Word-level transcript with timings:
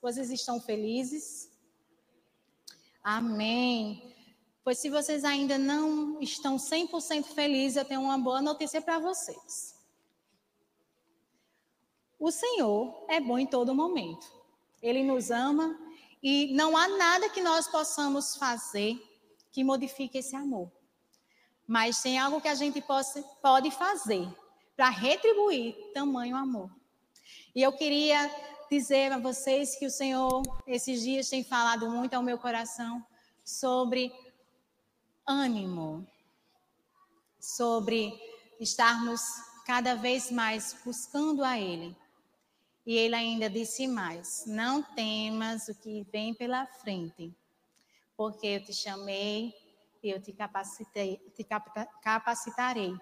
Vocês 0.00 0.30
estão 0.30 0.60
felizes? 0.60 1.50
Amém. 3.02 4.14
Pois 4.62 4.78
se 4.78 4.90
vocês 4.90 5.24
ainda 5.24 5.56
não 5.56 6.20
estão 6.20 6.56
100% 6.56 7.24
felizes, 7.24 7.76
eu 7.76 7.84
tenho 7.84 8.02
uma 8.02 8.18
boa 8.18 8.42
notícia 8.42 8.82
para 8.82 8.98
vocês. 8.98 9.74
O 12.18 12.30
Senhor 12.30 13.04
é 13.08 13.20
bom 13.20 13.38
em 13.38 13.46
todo 13.46 13.74
momento. 13.74 14.26
Ele 14.82 15.02
nos 15.02 15.30
ama 15.30 15.78
e 16.22 16.52
não 16.54 16.76
há 16.76 16.88
nada 16.88 17.30
que 17.30 17.40
nós 17.40 17.68
possamos 17.68 18.36
fazer 18.36 19.00
que 19.52 19.64
modifique 19.64 20.18
esse 20.18 20.36
amor. 20.36 20.70
Mas 21.66 22.02
tem 22.02 22.18
algo 22.18 22.40
que 22.40 22.48
a 22.48 22.54
gente 22.54 22.80
possa, 22.80 23.22
pode 23.42 23.70
fazer 23.70 24.28
para 24.76 24.88
retribuir 24.88 25.74
tamanho 25.92 26.36
amor. 26.36 26.70
E 27.54 27.62
eu 27.62 27.72
queria 27.72 28.30
dizer 28.70 29.12
a 29.12 29.18
vocês 29.18 29.76
que 29.76 29.86
o 29.86 29.90
Senhor, 29.90 30.42
esses 30.66 31.02
dias, 31.02 31.28
tem 31.28 31.42
falado 31.42 31.90
muito 31.90 32.14
ao 32.14 32.22
meu 32.22 32.38
coração 32.38 33.04
sobre 33.44 34.12
ânimo, 35.26 36.06
sobre 37.40 38.12
estarmos 38.60 39.20
cada 39.66 39.94
vez 39.94 40.30
mais 40.30 40.76
buscando 40.84 41.42
a 41.42 41.58
Ele. 41.58 41.96
E 42.86 42.96
ele 42.96 43.14
ainda 43.14 43.50
disse 43.50 43.86
mais: 43.86 44.44
Não 44.46 44.82
temas 44.82 45.68
o 45.68 45.74
que 45.74 46.06
vem 46.10 46.34
pela 46.34 46.66
frente, 46.66 47.34
porque 48.16 48.46
eu 48.46 48.64
te 48.64 48.72
chamei 48.72 49.54
e 50.02 50.10
eu 50.10 50.20
te 50.22 50.32
capacitei, 50.32 51.18
te 51.34 51.46
capacitarei. 52.02 52.94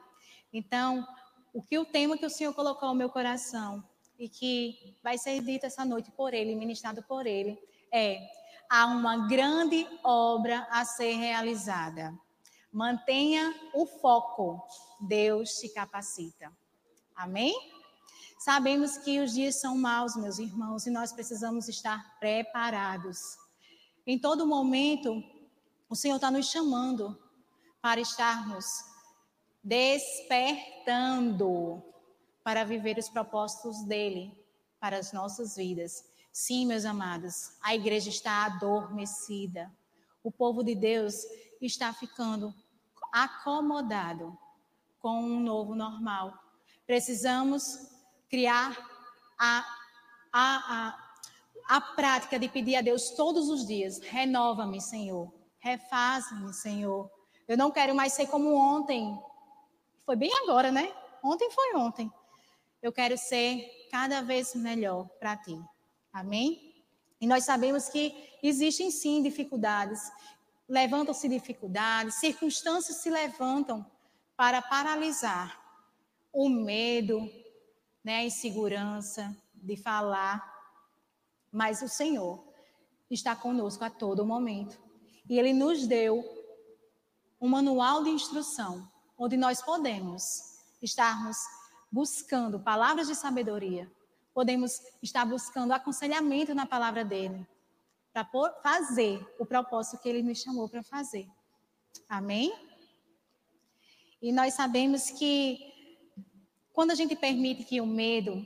Então, 0.53 1.07
o 1.53 1.63
que 1.63 1.79
o 1.79 1.85
tema 1.85 2.19
que 2.19 2.27
o 2.27 2.31
Senhor 2.31 2.53
colocou 2.55 2.89
no 2.89 2.95
meu 2.95 3.11
coração 3.11 3.85
e 4.19 4.29
que 4.29 4.97
vai 5.03 5.19
ser 5.19 5.41
dito 5.43 5.67
essa 5.67 5.85
noite 5.85 6.11
por 6.11 6.35
ele, 6.35 6.55
ministrado 6.55 7.03
por 7.03 7.27
ele, 7.27 7.59
é: 7.93 8.19
há 8.69 8.87
uma 8.87 9.29
grande 9.29 9.87
obra 10.03 10.67
a 10.71 10.85
ser 10.85 11.15
realizada. 11.15 12.13
Mantenha 12.73 13.55
o 13.73 13.87
foco. 13.87 14.61
Deus 15.01 15.53
te 15.55 15.69
capacita. 15.69 16.53
Amém? 17.15 17.55
Sabemos 18.39 18.99
que 18.99 19.21
os 19.21 19.33
dias 19.33 19.61
são 19.61 19.77
maus, 19.77 20.17
meus 20.17 20.39
irmãos, 20.39 20.87
e 20.87 20.91
nós 20.91 21.13
precisamos 21.13 21.69
estar 21.69 22.19
preparados. 22.19 23.19
Em 24.07 24.19
todo 24.19 24.47
momento, 24.47 25.23
o 25.89 25.97
Senhor 25.97 26.17
está 26.17 26.31
nos 26.31 26.51
chamando 26.51 27.19
para 27.81 27.99
estarmos 28.01 28.67
despertando 29.65 31.83
para 32.47 32.63
viver 32.63 32.97
os 32.97 33.09
propósitos 33.09 33.83
dele 33.83 34.33
para 34.79 34.97
as 34.97 35.13
nossas 35.13 35.57
vidas. 35.57 36.05
Sim, 36.33 36.65
meus 36.65 36.85
amados, 36.85 37.57
a 37.61 37.75
igreja 37.75 38.09
está 38.09 38.45
adormecida. 38.45 39.69
O 40.23 40.31
povo 40.31 40.63
de 40.63 40.73
Deus 40.73 41.25
está 41.61 41.93
ficando 41.93 42.55
acomodado 43.13 44.39
com 45.01 45.25
um 45.25 45.41
novo 45.41 45.75
normal. 45.75 46.39
Precisamos 46.87 47.89
criar 48.31 48.79
a, 49.37 49.67
a, 50.33 50.95
a, 51.69 51.77
a 51.79 51.81
prática 51.81 52.39
de 52.39 52.49
pedir 52.49 52.77
a 52.77 52.81
Deus 52.81 53.11
todos 53.11 53.49
os 53.49 53.67
dias: 53.67 53.99
renova-me, 53.99 54.81
Senhor, 54.81 55.35
refaz-me, 55.59 56.55
Senhor. 56.55 57.11
Eu 57.49 57.59
não 57.59 57.73
quero 57.73 57.93
mais 57.93 58.13
ser 58.13 58.29
como 58.29 58.55
ontem. 58.55 59.21
Foi 60.05 60.15
bem 60.15 60.31
agora, 60.45 60.71
né? 60.71 60.95
Ontem 61.25 61.51
foi 61.51 61.75
ontem. 61.75 62.09
Eu 62.87 62.93
quero 62.93 63.19
ser 63.19 63.89
cada 63.91 64.23
vez 64.23 64.55
melhor 64.55 65.09
para 65.19 65.37
ti. 65.37 65.61
Amém? 66.13 66.73
E 67.21 67.27
nós 67.27 67.43
sabemos 67.43 67.89
que 67.89 68.15
existem 68.41 68.93
sim 68.93 69.21
dificuldades, 69.25 70.01
levantam-se 70.69 71.29
dificuldades, 71.29 72.15
circunstâncias 72.15 72.99
se 72.99 73.11
levantam 73.11 73.85
para 74.37 74.63
paralisar 74.63 75.61
o 76.33 76.49
medo, 76.49 77.29
né, 78.05 78.19
a 78.19 78.25
insegurança 78.25 79.37
de 79.53 79.77
falar, 79.77 80.41
mas 81.51 81.83
o 81.83 81.89
Senhor 81.89 82.41
está 83.11 83.35
conosco 83.35 83.83
a 83.83 83.91
todo 83.91 84.25
momento. 84.25 84.79
E 85.29 85.37
Ele 85.37 85.53
nos 85.53 85.89
deu 85.89 86.25
um 87.41 87.49
manual 87.49 88.05
de 88.05 88.11
instrução, 88.11 88.89
onde 89.19 89.37
nós 89.37 89.61
podemos 89.61 90.61
estarmos 90.81 91.37
buscando 91.91 92.61
palavras 92.61 93.09
de 93.09 93.15
sabedoria, 93.15 93.91
podemos 94.35 94.81
estar 95.03 95.25
buscando 95.25 95.73
aconselhamento 95.73 96.55
na 96.55 96.67
palavra 96.67 97.05
dele, 97.05 97.47
para 98.13 98.29
fazer 98.63 99.27
o 99.39 99.47
propósito 99.47 100.01
que 100.01 100.09
ele 100.09 100.23
nos 100.23 100.41
chamou 100.41 100.69
para 100.69 100.83
fazer. 100.83 101.27
Amém? 102.09 102.53
E 104.21 104.33
nós 104.33 104.55
sabemos 104.55 105.11
que 105.11 105.59
quando 106.73 106.91
a 106.91 106.95
gente 106.95 107.15
permite 107.15 107.65
que 107.65 107.81
o 107.81 107.87
medo, 107.87 108.45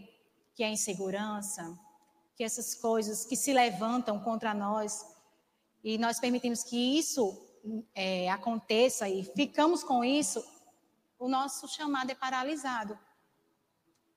que 0.55 0.63
a 0.63 0.71
insegurança, 0.71 1.79
que 2.37 2.45
essas 2.45 2.75
coisas 2.75 3.25
que 3.25 3.37
se 3.37 3.53
levantam 3.53 4.21
contra 4.21 4.55
nós, 4.55 5.05
e 5.83 5.99
nós 5.99 6.21
permitimos 6.21 6.63
que 6.63 6.99
isso 6.99 7.39
é, 7.95 8.31
aconteça 8.31 9.09
e 9.09 9.25
ficamos 9.25 9.83
com 9.83 10.05
isso, 10.05 10.45
o 11.19 11.29
nosso 11.29 11.69
chamado 11.69 12.11
é 12.11 12.15
paralisado. 12.15 12.99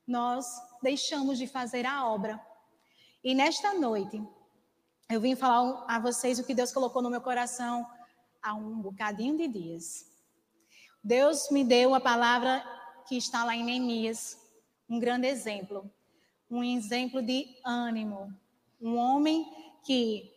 Nós 0.06 0.46
deixamos 0.82 1.38
de 1.38 1.48
fazer 1.48 1.86
a 1.86 2.06
obra. 2.06 2.40
E 3.24 3.34
nesta 3.34 3.74
noite, 3.74 4.22
eu 5.10 5.22
vim 5.22 5.36
falar 5.36 5.86
a 5.88 5.98
vocês 6.00 6.40
o 6.40 6.44
que 6.44 6.54
Deus 6.54 6.74
colocou 6.74 7.02
no 7.02 7.10
meu 7.10 7.22
coração 7.22 7.88
há 8.42 8.54
um 8.54 8.82
bocadinho 8.82 9.38
de 9.38 9.48
dias. 9.48 10.12
Deus 11.02 11.50
me 11.50 11.64
deu 11.64 11.96
a 11.96 12.02
palavra 12.02 12.64
que 13.08 13.16
está 13.16 13.46
lá 13.46 13.56
em 13.56 13.64
Neemias, 13.64 14.38
um 14.90 15.00
grande 15.00 15.28
exemplo, 15.28 15.90
um 16.50 16.64
exemplo 16.64 17.22
de 17.22 17.58
ânimo, 17.64 18.34
um 18.82 18.98
homem 18.98 19.46
que 19.86 20.30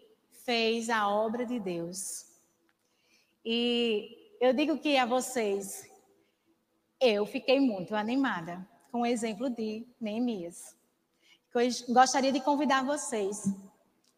fez 0.45 0.89
a 0.89 1.09
obra 1.09 1.45
de 1.45 1.59
Deus. 1.59 2.27
E 3.45 4.37
eu 4.41 4.53
digo 4.53 4.79
que 4.79 4.97
a 4.97 5.07
vocês, 5.07 5.91
eu 7.01 7.27
fiquei 7.27 7.59
muito 7.59 7.95
animada 7.97 8.67
com 8.91 9.03
o 9.03 9.07
exemplo 9.07 9.51
de 9.51 9.87
Neemias. 10.01 10.77
Gostaria 11.89 12.33
de 12.33 12.41
convidar 12.41 12.85
vocês 12.85 13.45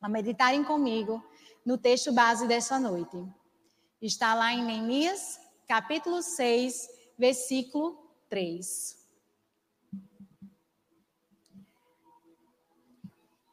a 0.01 0.09
meditarem 0.09 0.65
comigo 0.65 1.23
no 1.65 1.79
texto 1.79 2.13
base 2.13 2.47
dessa 2.47 2.79
noite. 2.79 3.17
Está 4.01 4.35
lá 4.35 4.53
em 4.53 4.65
Neemias, 4.65 5.41
capítulo 5.67 6.23
6, 6.23 6.89
versículo 7.17 7.97
3. 8.29 8.97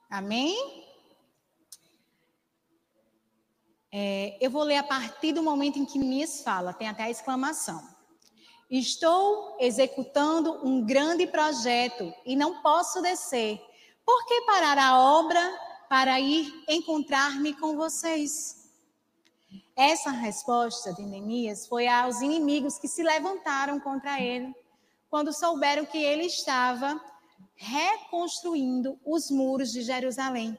Amém? 0.09 0.85
É, 3.91 4.37
eu 4.41 4.51
vou 4.51 4.63
ler 4.63 4.77
a 4.77 4.83
partir 4.83 5.31
do 5.31 5.41
momento 5.41 5.79
em 5.79 5.85
que 5.85 5.97
Mies 5.97 6.41
fala, 6.41 6.73
tem 6.73 6.87
até 6.87 7.03
a 7.03 7.09
exclamação. 7.09 7.94
Estou 8.69 9.57
executando 9.59 10.65
um 10.65 10.83
grande 10.83 11.27
projeto 11.27 12.11
e 12.25 12.35
não 12.35 12.61
posso 12.61 13.01
descer. 13.01 13.61
Por 14.03 14.25
que 14.25 14.41
parar 14.41 14.77
a 14.77 14.99
obra 14.99 15.39
para 15.87 16.19
ir 16.19 16.51
encontrar-me 16.67 17.53
com 17.53 17.75
vocês? 17.75 18.65
Essa 19.75 20.09
resposta 20.09 20.93
de 20.93 21.03
Neemias 21.03 21.67
foi 21.67 21.87
aos 21.87 22.21
inimigos 22.21 22.79
que 22.79 22.87
se 22.87 23.03
levantaram 23.03 23.79
contra 23.79 24.19
ele 24.21 24.53
quando 25.09 25.31
souberam 25.31 25.85
que 25.85 25.97
ele 25.97 26.23
estava 26.23 26.99
reconstruindo 27.55 28.99
os 29.05 29.29
muros 29.29 29.71
de 29.71 29.81
Jerusalém. 29.81 30.57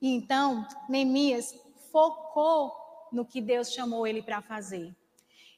E 0.00 0.08
então, 0.14 0.66
Neemias 0.88 1.54
focou 1.90 2.72
no 3.10 3.24
que 3.24 3.40
Deus 3.40 3.72
chamou 3.72 4.06
ele 4.06 4.22
para 4.22 4.42
fazer. 4.42 4.94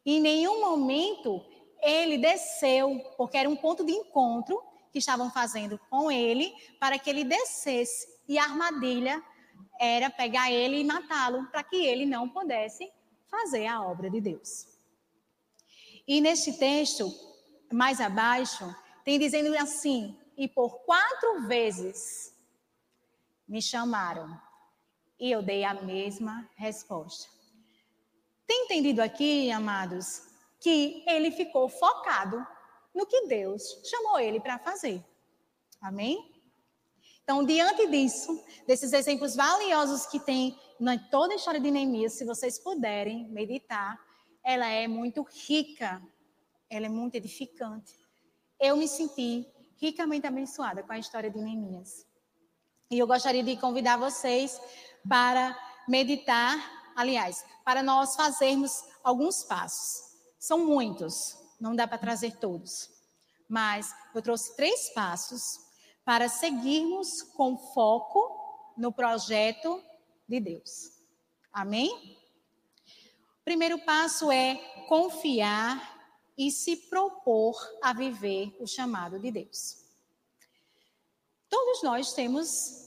Em 0.07 0.21
nenhum 0.21 0.61
momento 0.61 1.45
ele 1.83 2.17
desceu, 2.17 3.01
porque 3.17 3.37
era 3.37 3.51
um 3.51 3.57
ponto 3.57 3.85
de 3.85 3.93
encontro 3.93 4.63
que 4.93 4.99
estavam 4.99 5.31
fazendo 5.31 5.79
com 5.91 6.11
ele, 6.11 6.55
para 6.81 6.99
que 6.99 7.11
ele 7.11 7.25
descesse. 7.25 8.07
E 8.29 8.39
a 8.39 8.45
armadilha 8.45 9.23
era 9.81 10.09
pegar 10.09 10.51
ele 10.51 10.81
e 10.81 10.85
matá-lo, 10.85 11.47
para 11.51 11.63
que 11.63 11.77
ele 11.77 12.07
não 12.07 12.29
pudesse 12.29 12.91
fazer 13.29 13.67
a 13.67 13.83
obra 13.83 14.09
de 14.09 14.21
Deus. 14.21 14.67
E 16.07 16.21
neste 16.21 16.53
texto, 16.53 17.13
mais 17.73 18.01
abaixo, 18.01 18.75
tem 19.05 19.19
dizendo 19.19 19.55
assim: 19.59 20.17
e 20.37 20.47
por 20.47 20.85
quatro 20.85 21.47
vezes 21.47 22.33
me 23.47 23.61
chamaram, 23.61 24.41
e 25.19 25.31
eu 25.31 25.43
dei 25.43 25.65
a 25.65 25.75
mesma 25.75 26.49
resposta. 26.55 27.36
Tem 28.47 28.65
entendido 28.65 29.03
aqui, 29.03 29.51
amados, 29.51 30.23
que 30.61 31.05
ele 31.07 31.31
ficou 31.31 31.69
focado 31.69 32.47
no 32.95 33.07
que 33.07 33.27
Deus 33.27 33.63
chamou 33.85 34.19
ele 34.19 34.41
para 34.41 34.59
fazer. 34.59 35.05
Amém? 35.81 36.35
Então, 37.23 37.45
diante 37.45 37.89
disso, 37.89 38.41
desses 38.67 38.93
exemplos 38.93 39.35
valiosos 39.35 40.07
que 40.07 40.21
tem 40.21 40.57
na 40.79 40.97
toda 40.97 41.33
a 41.33 41.37
história 41.37 41.59
de 41.59 41.71
Neemias, 41.71 42.13
se 42.13 42.25
vocês 42.25 42.59
puderem 42.59 43.29
meditar, 43.29 43.99
ela 44.45 44.69
é 44.69 44.87
muito 44.87 45.23
rica, 45.23 46.01
ela 46.71 46.87
é 46.87 46.89
muito 46.89 47.17
edificante. 47.17 47.95
Eu 48.61 48.77
me 48.77 48.87
senti 48.87 49.45
ricamente 49.77 50.27
abençoada 50.27 50.83
com 50.85 50.93
a 50.93 50.99
história 50.99 51.29
de 51.29 51.39
Neemias. 51.39 52.07
E 52.91 52.99
eu 52.99 53.07
gostaria 53.07 53.43
de 53.43 53.57
convidar 53.57 53.97
vocês 53.97 54.61
para 55.09 55.59
meditar, 55.89 56.57
aliás, 56.97 57.45
para 57.65 57.83
nós 57.83 58.17
fazermos 58.17 58.83
alguns 59.05 59.45
passos. 59.45 60.03
São 60.39 60.67
muitos, 60.67 61.37
não 61.61 61.77
dá 61.77 61.87
para 61.87 61.99
trazer 61.99 62.37
todos. 62.39 62.91
Mas 63.49 63.95
eu 64.15 64.23
trouxe 64.23 64.57
três 64.57 64.93
passos 64.95 65.61
para 66.05 66.29
seguirmos 66.29 67.23
com 67.23 67.57
foco 67.57 68.75
no 68.77 68.93
projeto 68.93 69.83
de 70.29 70.41
Deus. 70.41 70.93
Amém? 71.53 72.19
Primeiro 73.45 73.79
passo 73.85 74.31
é 74.33 74.57
confiar 74.89 75.95
e 76.37 76.51
se 76.51 76.77
propor 76.89 77.55
a 77.83 77.93
viver 77.93 78.57
o 78.61 78.67
chamado 78.67 79.19
de 79.19 79.31
Deus. 79.31 79.85
Todos 81.49 81.83
nós 81.83 82.13
temos 82.13 82.87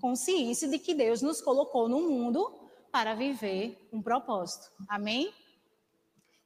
consciência 0.00 0.68
de 0.68 0.78
que 0.78 0.94
Deus 0.94 1.22
nos 1.22 1.40
colocou 1.40 1.88
no 1.88 2.00
mundo 2.00 2.65
para 2.96 3.14
viver 3.14 3.86
um 3.92 4.00
propósito. 4.00 4.72
Amém? 4.88 5.30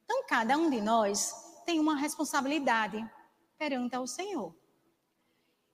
Então, 0.02 0.25
cada 0.26 0.58
um 0.58 0.69
de 0.69 0.81
nós 0.81 1.32
tem 1.64 1.79
uma 1.79 1.94
responsabilidade 1.94 3.08
perante 3.56 3.94
ao 3.94 4.05
Senhor. 4.05 4.52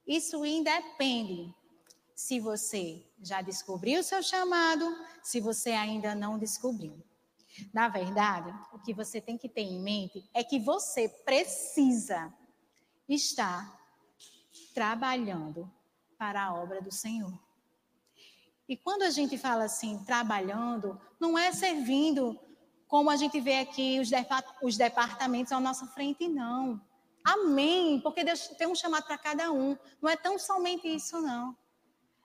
Isso 0.05 0.45
independe 0.45 1.51
se 2.15 2.39
você 2.39 3.03
já 3.23 3.41
descobriu 3.41 4.01
o 4.01 4.03
seu 4.03 4.21
chamado, 4.21 4.85
se 5.23 5.39
você 5.39 5.71
ainda 5.71 6.13
não 6.13 6.37
descobriu. 6.37 7.03
Na 7.73 7.89
verdade, 7.89 8.53
o 8.71 8.77
que 8.77 8.93
você 8.93 9.19
tem 9.19 9.35
que 9.35 9.49
ter 9.49 9.61
em 9.61 9.81
mente 9.81 10.29
é 10.31 10.43
que 10.43 10.59
você 10.59 11.09
precisa 11.09 12.31
estar 13.09 13.81
trabalhando 14.75 15.67
para 16.19 16.45
a 16.45 16.53
obra 16.53 16.79
do 16.83 16.91
Senhor. 16.91 17.46
E 18.67 18.75
quando 18.75 19.03
a 19.03 19.09
gente 19.09 19.37
fala 19.37 19.63
assim, 19.63 20.03
trabalhando, 20.03 20.99
não 21.19 21.37
é 21.37 21.51
servindo 21.51 22.39
como 22.87 23.09
a 23.09 23.15
gente 23.15 23.39
vê 23.39 23.59
aqui 23.59 23.99
os, 23.99 24.09
os 24.61 24.77
departamentos 24.77 25.51
à 25.51 25.59
nossa 25.59 25.85
frente, 25.87 26.27
não. 26.27 26.81
Amém, 27.23 27.99
porque 28.01 28.23
Deus 28.23 28.47
tem 28.57 28.67
um 28.67 28.75
chamado 28.75 29.05
para 29.05 29.17
cada 29.17 29.51
um. 29.51 29.77
Não 30.01 30.09
é 30.09 30.15
tão 30.15 30.39
somente 30.39 30.87
isso, 30.87 31.21
não. 31.21 31.55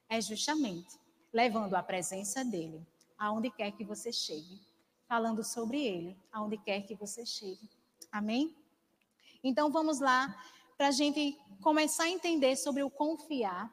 É 0.09 0.21
justamente 0.21 0.99
levando 1.33 1.75
a 1.75 1.83
presença 1.83 2.45
dele 2.45 2.87
aonde 3.19 3.51
quer 3.51 3.73
que 3.73 3.85
você 3.85 4.13
chegue, 4.13 4.61
falando 5.09 5.43
sobre 5.43 5.85
ele 5.85 6.17
aonde 6.31 6.59
quer 6.59 6.83
que 6.83 6.95
você 6.95 7.25
chegue. 7.25 7.69
Amém? 8.11 8.55
Então 9.43 9.71
vamos 9.71 10.01
lá 10.01 10.35
para 10.77 10.89
a 10.89 10.93
gente 10.93 11.39
começar 11.61 12.05
a 12.05 12.11
entender 12.11 12.57
sobre 12.57 12.83
o 12.83 12.91
confiar. 12.91 13.73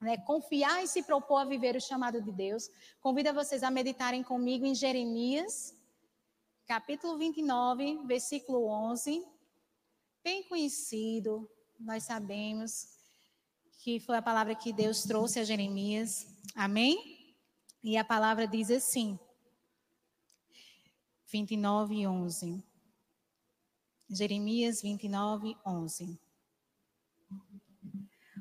Né? 0.00 0.16
Confiar 0.18 0.82
e 0.82 0.88
se 0.88 1.02
propor 1.02 1.38
a 1.38 1.44
viver 1.44 1.76
o 1.76 1.80
chamado 1.80 2.22
de 2.22 2.32
Deus. 2.32 2.70
Convido 3.00 3.34
vocês 3.34 3.62
a 3.62 3.70
meditarem 3.70 4.22
comigo 4.22 4.64
em 4.64 4.74
Jeremias, 4.74 5.74
capítulo 6.66 7.18
29, 7.18 8.06
versículo 8.06 8.66
11 8.66 9.24
bem 10.28 10.42
conhecido, 10.42 11.50
nós 11.80 12.02
sabemos 12.02 12.98
que 13.78 13.98
foi 13.98 14.18
a 14.18 14.20
palavra 14.22 14.54
que 14.54 14.74
Deus 14.74 15.04
trouxe 15.04 15.40
a 15.40 15.44
Jeremias. 15.44 16.26
Amém? 16.54 17.34
E 17.82 17.96
a 17.96 18.04
palavra 18.04 18.46
diz 18.46 18.70
assim, 18.70 19.18
29, 21.26 22.06
11. 22.06 22.62
Jeremias 24.10 24.82
29, 24.82 25.56
11. 25.64 26.20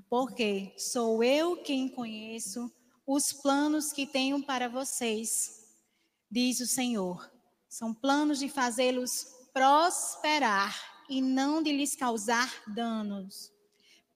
Porque 0.09 0.74
sou 0.77 1.24
eu 1.24 1.57
quem 1.57 1.89
conheço 1.89 2.71
os 3.06 3.31
planos 3.31 3.92
que 3.92 4.06
tenho 4.06 4.44
para 4.44 4.68
vocês, 4.68 5.65
diz 6.30 6.59
o 6.59 6.68
Senhor. 6.68 7.31
São 7.68 7.94
planos 7.94 8.39
de 8.39 8.50
fazê-los 8.50 9.27
prosperar 9.54 10.75
e 11.09 11.21
não 11.21 11.62
de 11.62 11.71
lhes 11.71 11.95
causar 11.95 12.63
danos. 12.68 13.51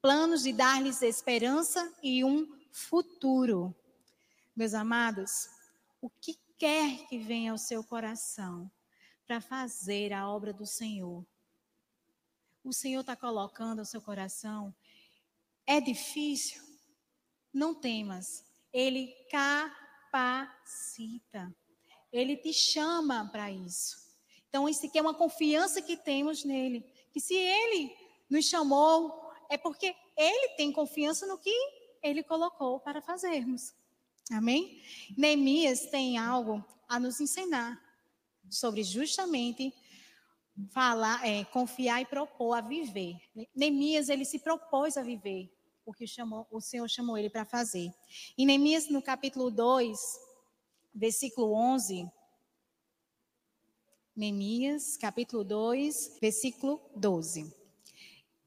Planos 0.02 0.44
de 0.44 0.54
dar-lhes 0.54 1.02
esperança 1.02 1.94
e 2.02 2.24
um 2.24 2.48
futuro. 2.72 3.76
Meus 4.56 4.74
amados, 4.74 5.50
o 6.02 6.10
que 6.10 6.38
quer 6.58 7.08
que 7.08 7.18
venha 7.18 7.52
ao 7.52 7.58
seu 7.58 7.84
coração 7.84 8.72
para 9.26 9.42
fazer 9.42 10.14
a 10.14 10.28
obra 10.28 10.52
do 10.54 10.66
Senhor, 10.66 11.26
o 12.64 12.72
Senhor 12.72 13.02
está 13.02 13.16
colocando 13.16 13.80
ao 13.80 13.86
seu 13.86 14.02
coração, 14.02 14.74
é 15.72 15.80
difícil? 15.80 16.62
Não 17.54 17.74
temas, 17.74 18.44
Ele 18.74 19.14
capacita, 19.30 20.76
Ele 22.12 22.36
te 22.36 22.52
chama 22.52 23.30
para 23.32 23.50
isso. 23.50 24.02
Então, 24.50 24.68
isso 24.68 24.86
aqui 24.86 25.00
é 25.00 25.02
uma 25.02 25.14
confiança 25.14 25.82
que 25.82 25.96
temos 25.96 26.44
nele. 26.44 26.84
Que 27.14 27.22
se 27.22 27.34
ele 27.34 27.96
nos 28.30 28.46
chamou, 28.46 29.32
é 29.50 29.58
porque 29.58 29.96
ele 30.18 30.50
tem 30.58 30.74
confiança 30.74 31.26
no 31.26 31.38
que 31.38 31.56
ele 32.04 32.22
colocou 32.22 32.82
para 32.82 33.02
fazermos. 33.02 33.74
Amém? 34.30 34.84
Neemias 35.18 35.86
tem 35.86 36.18
algo 36.18 36.62
a 36.90 37.00
nos 37.00 37.22
ensinar 37.22 37.82
sobre 38.50 38.84
justamente 38.84 39.74
falar, 40.70 41.26
é, 41.26 41.46
confiar 41.46 42.02
e 42.02 42.06
propor 42.06 42.56
a 42.56 42.62
viver. 42.62 43.16
Neemias, 43.56 44.10
ele 44.10 44.26
se 44.26 44.38
propôs 44.40 44.98
a 44.98 45.02
viver 45.02 45.50
o 45.92 45.94
que 45.94 46.08
chamou, 46.08 46.48
o 46.50 46.62
Senhor 46.62 46.90
chamou 46.90 47.18
ele 47.18 47.30
para 47.30 47.44
fazer. 47.44 47.94
Em 48.38 48.46
Neemias, 48.46 48.90
no 48.90 49.02
capítulo 49.02 49.52
2, 49.52 50.00
versículo 50.96 51.54
11, 51.54 52.10
Neemias, 54.16 54.96
capítulo 54.96 55.44
2, 55.44 56.18
versículo 56.22 56.82
12. 56.96 57.54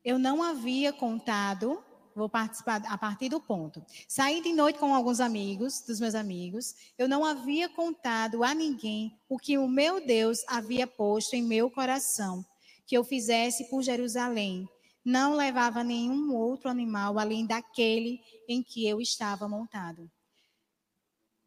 Eu 0.02 0.18
não 0.18 0.42
havia 0.42 0.90
contado, 0.90 1.84
vou 2.14 2.30
participar 2.30 2.82
a 2.86 2.96
partir 2.96 3.28
do 3.28 3.40
ponto. 3.40 3.84
Saí 4.08 4.42
de 4.42 4.52
noite 4.54 4.78
com 4.78 4.94
alguns 4.94 5.20
amigos, 5.20 5.82
dos 5.82 6.00
meus 6.00 6.14
amigos, 6.14 6.74
eu 6.96 7.06
não 7.06 7.24
havia 7.24 7.68
contado 7.68 8.42
a 8.42 8.54
ninguém 8.54 9.18
o 9.28 9.38
que 9.38 9.58
o 9.58 9.68
meu 9.68 10.04
Deus 10.04 10.42
havia 10.48 10.86
posto 10.86 11.34
em 11.34 11.42
meu 11.42 11.70
coração, 11.70 12.44
que 12.86 12.96
eu 12.96 13.04
fizesse 13.04 13.68
por 13.68 13.82
Jerusalém. 13.82 14.66
Não 15.04 15.34
levava 15.34 15.84
nenhum 15.84 16.34
outro 16.34 16.70
animal 16.70 17.18
além 17.18 17.46
daquele 17.46 18.22
em 18.48 18.62
que 18.62 18.86
eu 18.88 19.00
estava 19.00 19.48
montado. 19.48 20.10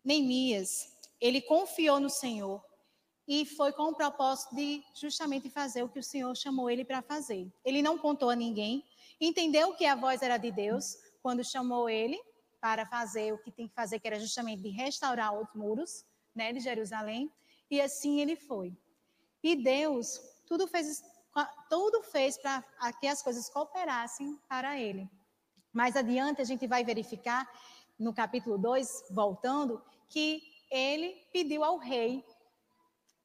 Neemias, 0.03 0.95
ele 1.19 1.41
confiou 1.41 1.99
no 1.99 2.09
Senhor 2.09 2.63
e 3.27 3.45
foi 3.45 3.73
com 3.73 3.89
o 3.89 3.95
propósito 3.95 4.55
de 4.55 4.81
justamente 4.93 5.49
fazer 5.49 5.83
o 5.83 5.89
que 5.89 5.99
o 5.99 6.03
Senhor 6.03 6.35
chamou 6.37 6.69
ele 6.69 6.85
para 6.85 7.01
fazer. 7.01 7.51
Ele 7.65 7.81
não 7.81 7.97
contou 7.97 8.29
a 8.29 8.35
ninguém, 8.35 8.85
entendeu 9.19 9.73
que 9.73 9.85
a 9.85 9.95
voz 9.95 10.21
era 10.21 10.37
de 10.37 10.51
Deus 10.51 10.95
quando 11.21 11.43
chamou 11.43 11.89
ele 11.89 12.17
para 12.61 12.85
fazer 12.85 13.33
o 13.33 13.37
que 13.37 13.51
tem 13.51 13.67
que 13.67 13.73
fazer, 13.73 13.99
que 13.99 14.07
era 14.07 14.19
justamente 14.19 14.61
de 14.61 14.69
restaurar 14.69 15.37
os 15.37 15.47
muros 15.53 16.05
né, 16.33 16.53
de 16.53 16.59
Jerusalém, 16.59 17.31
e 17.69 17.81
assim 17.81 18.21
ele 18.21 18.35
foi. 18.35 18.77
E 19.43 19.55
Deus 19.55 20.21
tudo 20.45 20.67
fez, 20.67 21.03
tudo 21.69 22.01
fez 22.03 22.37
para 22.37 22.63
que 22.99 23.07
as 23.07 23.21
coisas 23.21 23.49
cooperassem 23.49 24.39
para 24.47 24.79
ele. 24.79 25.09
Mais 25.73 25.95
adiante 25.95 26.41
a 26.41 26.45
gente 26.45 26.67
vai 26.67 26.83
verificar, 26.83 27.49
no 27.99 28.13
capítulo 28.13 28.57
2, 28.57 29.05
voltando, 29.11 29.81
que 30.09 30.41
ele 30.71 31.15
pediu 31.31 31.63
ao 31.63 31.77
rei 31.77 32.23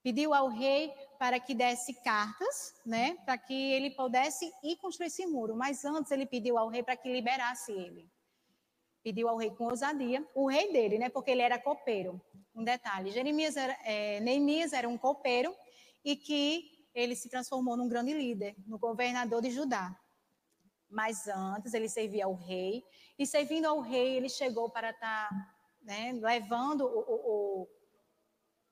pediu 0.02 0.34
ao 0.34 0.48
rei 0.48 0.92
para 1.18 1.38
que 1.38 1.54
desse 1.54 1.94
cartas, 2.02 2.74
né, 2.84 3.16
para 3.24 3.38
que 3.38 3.54
ele 3.54 3.90
pudesse 3.90 4.52
ir 4.62 4.76
construir 4.76 5.06
esse 5.06 5.24
muro. 5.26 5.54
Mas 5.54 5.84
antes 5.84 6.10
ele 6.10 6.26
pediu 6.26 6.58
ao 6.58 6.68
rei 6.68 6.82
para 6.82 6.96
que 6.96 7.10
liberasse 7.10 7.72
ele. 7.72 8.10
Pediu 9.02 9.28
ao 9.28 9.36
rei 9.36 9.50
com 9.50 9.64
ousadia, 9.64 10.26
o 10.34 10.48
rei 10.48 10.72
dele, 10.72 10.98
né, 10.98 11.08
porque 11.08 11.30
ele 11.30 11.42
era 11.42 11.58
copeiro. 11.58 12.20
Um 12.54 12.64
detalhe: 12.64 13.10
Jeremias 13.10 13.56
era, 13.56 13.76
é, 13.84 14.20
Neemias 14.20 14.72
era 14.72 14.88
um 14.88 14.98
copeiro 14.98 15.54
e 16.04 16.16
que 16.16 16.81
ele 16.94 17.16
se 17.16 17.28
transformou 17.28 17.76
num 17.76 17.88
grande 17.88 18.12
líder, 18.12 18.54
no 18.66 18.78
governador 18.78 19.42
de 19.42 19.50
Judá. 19.50 19.96
Mas 20.90 21.26
antes 21.26 21.72
ele 21.74 21.88
servia 21.88 22.26
ao 22.26 22.34
rei 22.34 22.84
e 23.18 23.26
servindo 23.26 23.66
ao 23.66 23.80
rei 23.80 24.16
ele 24.16 24.28
chegou 24.28 24.70
para 24.70 24.90
estar 24.90 25.28
tá, 25.28 25.54
né, 25.82 26.12
levando 26.12 26.82
o, 26.82 26.98
o, 26.98 27.62
o 27.62 27.68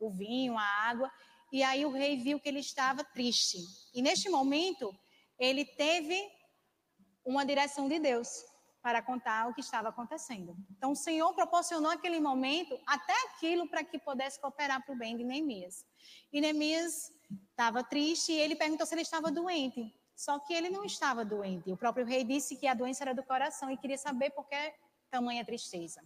o 0.00 0.11
vinho, 0.11 0.57
a 0.57 0.62
água, 0.62 1.12
e 1.53 1.62
aí 1.62 1.85
o 1.85 1.91
rei 1.91 2.17
viu 2.17 2.41
que 2.41 2.49
ele 2.49 2.61
estava 2.61 3.05
triste. 3.05 3.59
E 3.95 4.00
neste 4.00 4.29
momento, 4.31 4.93
ele 5.39 5.65
teve 5.65 6.19
uma 7.25 7.45
direção 7.45 7.89
de 7.89 7.99
Deus. 7.99 8.29
Para 8.83 9.03
contar 9.03 9.49
o 9.49 9.55
que 9.55 9.61
estava 9.61 9.89
acontecendo. 9.91 10.57
Então, 10.71 10.93
o 10.93 10.97
Senhor 10.97 11.33
proporcionou 11.35 11.91
aquele 11.91 12.19
momento, 12.19 12.79
até 12.87 13.15
aquilo, 13.27 13.69
para 13.69 13.85
que 13.85 13.99
pudesse 13.99 14.41
cooperar 14.41 14.85
para 14.85 14.95
o 14.95 14.99
bem 14.99 15.17
de 15.17 15.25
Neemias. 15.25 15.85
E 16.33 16.41
Neemias 16.41 17.13
estava 17.51 17.85
triste 17.85 18.33
e 18.33 18.39
ele 18.39 18.57
perguntou 18.57 18.87
se 18.87 18.95
ele 18.95 19.03
estava 19.03 19.31
doente. 19.31 19.95
Só 20.17 20.39
que 20.39 20.53
ele 20.53 20.71
não 20.71 20.85
estava 20.85 21.25
doente. 21.25 21.71
O 21.71 21.77
próprio 21.77 22.05
rei 22.05 22.25
disse 22.25 22.57
que 22.57 22.67
a 22.67 22.75
doença 22.75 23.05
era 23.05 23.15
do 23.15 23.23
coração 23.23 23.71
e 23.71 23.77
queria 23.77 23.99
saber 23.99 24.31
por 24.31 24.47
que 24.47 24.75
tamanha 25.11 25.45
tristeza. 25.45 26.03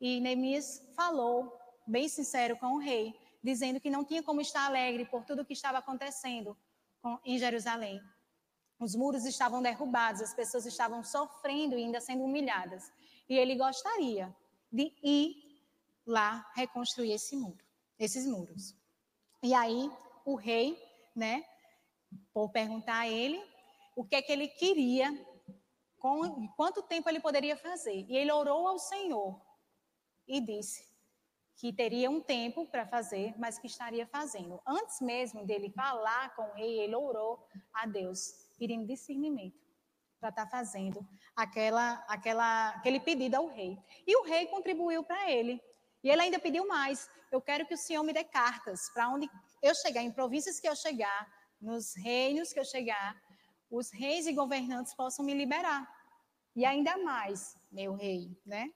E 0.00 0.20
Neemias 0.20 0.82
falou, 0.96 1.56
bem 1.86 2.08
sincero 2.08 2.56
com 2.56 2.74
o 2.74 2.78
rei, 2.78 3.14
dizendo 3.42 3.80
que 3.80 3.90
não 3.90 4.04
tinha 4.04 4.22
como 4.22 4.40
estar 4.40 4.66
alegre 4.66 5.04
por 5.06 5.24
tudo 5.24 5.42
o 5.42 5.44
que 5.44 5.52
estava 5.52 5.78
acontecendo 5.78 6.56
em 7.24 7.38
Jerusalém. 7.38 8.00
Os 8.78 8.94
muros 8.94 9.24
estavam 9.24 9.62
derrubados, 9.62 10.20
as 10.20 10.34
pessoas 10.34 10.66
estavam 10.66 11.02
sofrendo 11.02 11.78
e 11.78 11.84
ainda 11.84 12.00
sendo 12.00 12.24
humilhadas. 12.24 12.90
E 13.28 13.36
ele 13.36 13.54
gostaria 13.56 14.34
de 14.70 14.92
ir 15.02 15.36
lá 16.06 16.50
reconstruir 16.54 17.12
esse 17.12 17.36
muro, 17.36 17.64
esses 17.98 18.26
muros. 18.26 18.74
E 19.42 19.54
aí 19.54 19.90
o 20.24 20.34
rei, 20.34 20.78
né, 21.14 21.44
por 22.32 22.50
perguntar 22.50 23.00
a 23.00 23.08
ele 23.08 23.42
o 23.96 24.04
que 24.04 24.16
é 24.16 24.22
que 24.22 24.32
ele 24.32 24.48
queria, 24.48 25.08
com 25.98 26.48
quanto 26.48 26.82
tempo 26.82 27.08
ele 27.08 27.20
poderia 27.20 27.56
fazer. 27.56 28.04
E 28.08 28.16
ele 28.16 28.32
orou 28.32 28.66
ao 28.66 28.78
Senhor 28.78 29.40
e 30.26 30.40
disse 30.40 30.93
que 31.56 31.72
teria 31.72 32.10
um 32.10 32.20
tempo 32.20 32.66
para 32.66 32.86
fazer, 32.86 33.34
mas 33.38 33.58
que 33.58 33.66
estaria 33.66 34.06
fazendo. 34.06 34.60
Antes 34.66 35.00
mesmo 35.00 35.46
dele 35.46 35.70
falar 35.70 36.34
com 36.34 36.42
o 36.42 36.54
rei, 36.54 36.80
ele 36.80 36.94
orou 36.94 37.46
a 37.72 37.86
Deus 37.86 38.48
pedindo 38.58 38.86
discernimento 38.86 39.62
para 40.20 40.30
estar 40.30 40.46
tá 40.46 40.50
fazendo 40.50 41.06
aquela, 41.36 42.04
aquela, 42.08 42.70
aquele 42.70 42.98
pedido 42.98 43.36
ao 43.36 43.46
rei. 43.46 43.78
E 44.06 44.16
o 44.16 44.24
rei 44.24 44.46
contribuiu 44.46 45.04
para 45.04 45.30
ele. 45.30 45.60
E 46.02 46.10
ele 46.10 46.22
ainda 46.22 46.38
pediu 46.38 46.66
mais. 46.66 47.08
Eu 47.30 47.40
quero 47.40 47.66
que 47.66 47.74
o 47.74 47.78
Senhor 47.78 48.02
me 48.02 48.12
dê 48.12 48.24
cartas 48.24 48.90
para 48.92 49.08
onde 49.08 49.28
eu 49.62 49.74
chegar, 49.74 50.02
em 50.02 50.10
províncias 50.10 50.60
que 50.60 50.68
eu 50.68 50.76
chegar, 50.76 51.28
nos 51.60 51.94
reinos 51.96 52.52
que 52.52 52.60
eu 52.60 52.64
chegar, 52.64 53.16
os 53.70 53.90
reis 53.90 54.26
e 54.26 54.32
governantes 54.32 54.94
possam 54.94 55.24
me 55.24 55.34
liberar. 55.34 55.88
E 56.54 56.64
ainda 56.64 56.96
mais, 56.98 57.56
meu 57.72 57.94
rei, 57.94 58.30
né? 58.46 58.70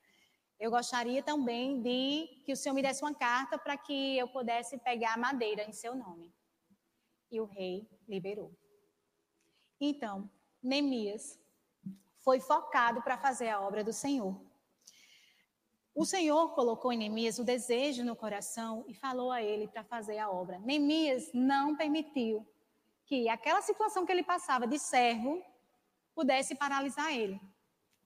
Eu 0.59 0.71
gostaria 0.71 1.23
também 1.23 1.81
de 1.81 2.43
que 2.45 2.53
o 2.53 2.57
Senhor 2.57 2.75
me 2.75 2.83
desse 2.83 3.03
uma 3.03 3.15
carta 3.15 3.57
para 3.57 3.77
que 3.77 4.19
eu 4.19 4.27
pudesse 4.29 4.77
pegar 4.79 5.17
madeira 5.17 5.63
em 5.63 5.73
seu 5.73 5.95
nome. 5.95 6.35
E 7.31 7.41
o 7.41 7.45
rei 7.45 7.89
liberou. 8.09 8.53
Então, 9.81 10.29
Neemias 10.61 11.39
foi 12.19 12.41
focado 12.41 13.01
para 13.03 13.17
fazer 13.17 13.49
a 13.49 13.61
obra 13.61 13.85
do 13.85 13.93
Senhor. 13.93 14.39
O 15.95 16.05
Senhor 16.05 16.55
colocou 16.55 16.93
em 16.93 16.99
Neemias 16.99 17.39
o 17.39 17.45
desejo 17.45 18.05
no 18.05 18.17
coração 18.17 18.85
e 18.89 18.95
falou 18.95 19.31
a 19.31 19.43
ele 19.43 19.69
para 19.69 19.85
fazer 19.85 20.19
a 20.19 20.31
obra. 20.31 20.59
Neemias 20.59 21.31
não 21.33 21.77
permitiu 21.77 22.47
que 23.05 23.29
aquela 23.29 23.63
situação 23.63 24.05
que 24.05 24.13
ele 24.13 24.23
passava 24.23 24.67
de 24.67 24.79
servo 24.79 25.43
pudesse 26.15 26.55
paralisar 26.55 27.13
ele. 27.13 27.41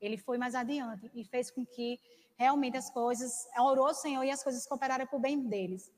Ele 0.02 0.18
foi 0.18 0.36
mais 0.36 0.54
adiante 0.54 1.10
e 1.14 1.24
fez 1.24 1.50
com 1.50 1.64
que 1.64 1.98
realmente 2.36 2.76
as 2.76 2.90
coisas, 2.90 3.46
orou 3.56 3.86
ao 3.86 3.94
Senhor 3.94 4.24
e 4.24 4.30
as 4.30 4.42
coisas 4.42 4.66
cooperaram 4.66 5.06
para 5.06 5.16
o 5.16 5.20
bem 5.20 5.48
deles, 5.48 5.90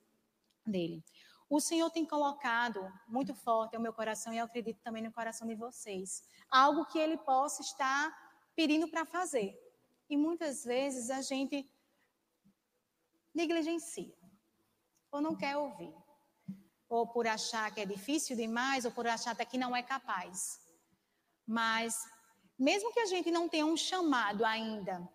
dele. 0.66 1.02
O 1.48 1.60
Senhor 1.60 1.90
tem 1.90 2.04
colocado 2.04 2.80
muito 3.08 3.34
forte 3.34 3.76
ao 3.76 3.82
meu 3.82 3.92
coração 3.92 4.32
e 4.32 4.38
eu 4.38 4.44
acredito 4.44 4.80
também 4.82 5.02
no 5.02 5.12
coração 5.12 5.46
de 5.46 5.54
vocês. 5.54 6.22
Algo 6.50 6.84
que 6.86 6.98
Ele 6.98 7.16
possa 7.16 7.62
estar 7.62 8.14
pedindo 8.54 8.88
para 8.88 9.04
fazer. 9.04 9.58
E 10.08 10.16
muitas 10.16 10.64
vezes 10.64 11.10
a 11.10 11.22
gente 11.22 11.68
negligencia, 13.34 14.14
ou 15.10 15.20
não 15.20 15.34
quer 15.34 15.56
ouvir, 15.56 15.92
ou 16.88 17.06
por 17.06 17.26
achar 17.26 17.72
que 17.74 17.80
é 17.80 17.86
difícil 17.86 18.36
demais, 18.36 18.84
ou 18.84 18.92
por 18.92 19.06
achar 19.06 19.32
até 19.32 19.44
que 19.44 19.58
não 19.58 19.74
é 19.74 19.82
capaz. 19.82 20.60
Mas, 21.46 21.96
mesmo 22.58 22.92
que 22.92 23.00
a 23.00 23.06
gente 23.06 23.30
não 23.30 23.48
tenha 23.48 23.66
um 23.66 23.76
chamado 23.76 24.44
ainda 24.44 25.08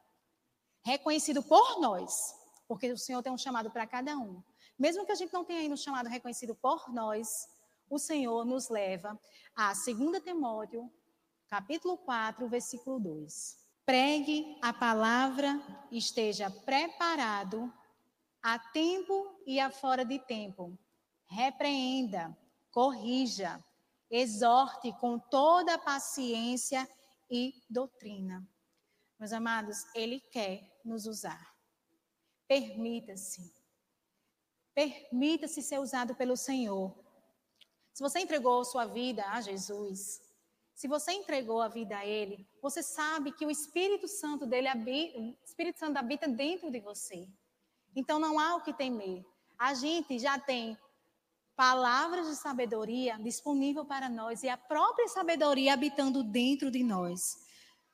reconhecido 0.84 1.44
por 1.44 1.80
nós, 1.80 2.36
porque 2.68 2.92
o 2.92 2.98
Senhor 2.98 3.22
tem 3.22 3.32
um 3.32 3.38
chamado 3.38 3.70
para 3.70 3.88
cada 3.88 4.18
um, 4.18 4.42
mesmo 4.78 5.06
que 5.06 5.12
a 5.12 5.16
gente 5.16 5.34
não 5.34 5.44
tenha 5.44 5.60
ainda 5.60 5.74
um 5.74 5.78
chamado 5.78 6.08
reconhecido 6.08 6.56
por 6.56 6.94
nós, 6.94 7.48
o 7.90 7.98
Senhor 7.98 8.46
nos 8.46 8.70
leva 8.70 9.20
a 9.56 9.74
2 9.74 10.24
Timóteo, 10.24 10.90
capítulo 11.50 11.98
4, 11.98 12.48
versículo 12.48 13.00
2. 13.00 13.58
Pregue 13.86 14.58
a 14.62 14.72
palavra, 14.72 15.60
esteja 15.92 16.50
preparado 16.50 17.74
a 18.42 18.60
tempo 18.60 19.42
e 19.46 19.60
a 19.60 19.72
fora 19.72 20.06
de 20.06 20.20
tempo. 20.20 20.78
Repreenda, 21.26 22.38
corrija, 22.72 23.64
exorte 24.10 24.94
com 25.00 25.20
toda 25.20 25.74
a 25.74 25.80
paciência 25.80 26.88
e 27.30 27.54
doutrina. 27.70 28.48
Meus 29.20 29.34
amados, 29.34 29.86
Ele 29.94 30.20
quer 30.20 30.80
nos 30.84 31.06
usar. 31.06 31.56
Permita-se 32.48 33.60
Permita-se 34.80 35.62
ser 35.62 35.78
usado 35.78 36.16
pelo 36.16 36.38
Senhor. 36.38 36.98
Se 37.94 38.02
você 38.02 38.20
entregou 38.20 38.64
sua 38.64 38.86
vida 38.86 39.26
a 39.30 39.42
Jesus, 39.42 40.22
se 40.74 40.88
você 40.88 41.12
entregou 41.12 41.62
a 41.62 41.68
vida 41.68 41.98
a 41.98 42.06
Ele, 42.06 42.48
você 42.62 42.82
sabe 42.82 43.34
que 43.34 43.46
o 43.46 43.52
Espírito 43.52 44.08
Santo 44.08 44.46
dele 44.46 44.70
habita, 44.70 45.20
Espírito 45.44 45.80
Santo 45.80 45.98
habita 45.98 46.30
dentro 46.30 46.72
de 46.72 46.80
você. 46.80 47.28
Então 47.94 48.20
não 48.20 48.40
há 48.40 48.56
o 48.56 48.64
que 48.64 48.74
temer. 48.74 49.26
A 49.58 49.74
gente 49.74 50.18
já 50.18 50.40
tem 50.40 50.78
palavras 51.60 52.26
de 52.26 52.36
sabedoria 52.38 53.18
disponível 53.20 53.84
para 53.84 54.08
nós 54.08 54.44
e 54.44 54.48
a 54.48 54.56
própria 54.56 55.10
sabedoria 55.10 55.74
habitando 55.74 56.24
dentro 56.24 56.72
de 56.72 56.82
nós. 56.82 57.38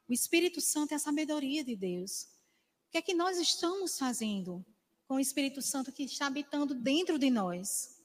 O 0.08 0.14
Espírito 0.14 0.62
Santo 0.62 0.92
é 0.92 0.96
a 0.98 1.00
sabedoria 1.00 1.64
de 1.64 1.76
Deus. 1.76 2.26
O 2.88 2.92
que 2.92 3.00
é 3.00 3.02
que 3.02 3.16
nós 3.16 3.40
estamos 3.40 3.98
fazendo? 3.98 4.64
com 5.08 5.16
o 5.16 5.20
Espírito 5.20 5.62
Santo 5.62 5.92
que 5.92 6.04
está 6.04 6.28
habitando 6.28 6.74
dentro 6.74 7.20
de 7.20 7.30
nós. 7.30 8.02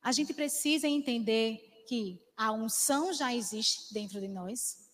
A 0.00 0.12
gente 0.12 0.32
precisa 0.32 0.86
entender 0.86 1.84
que 1.88 2.20
a 2.36 2.52
unção 2.52 3.12
já 3.12 3.34
existe 3.34 3.92
dentro 3.92 4.20
de 4.20 4.28
nós, 4.28 4.88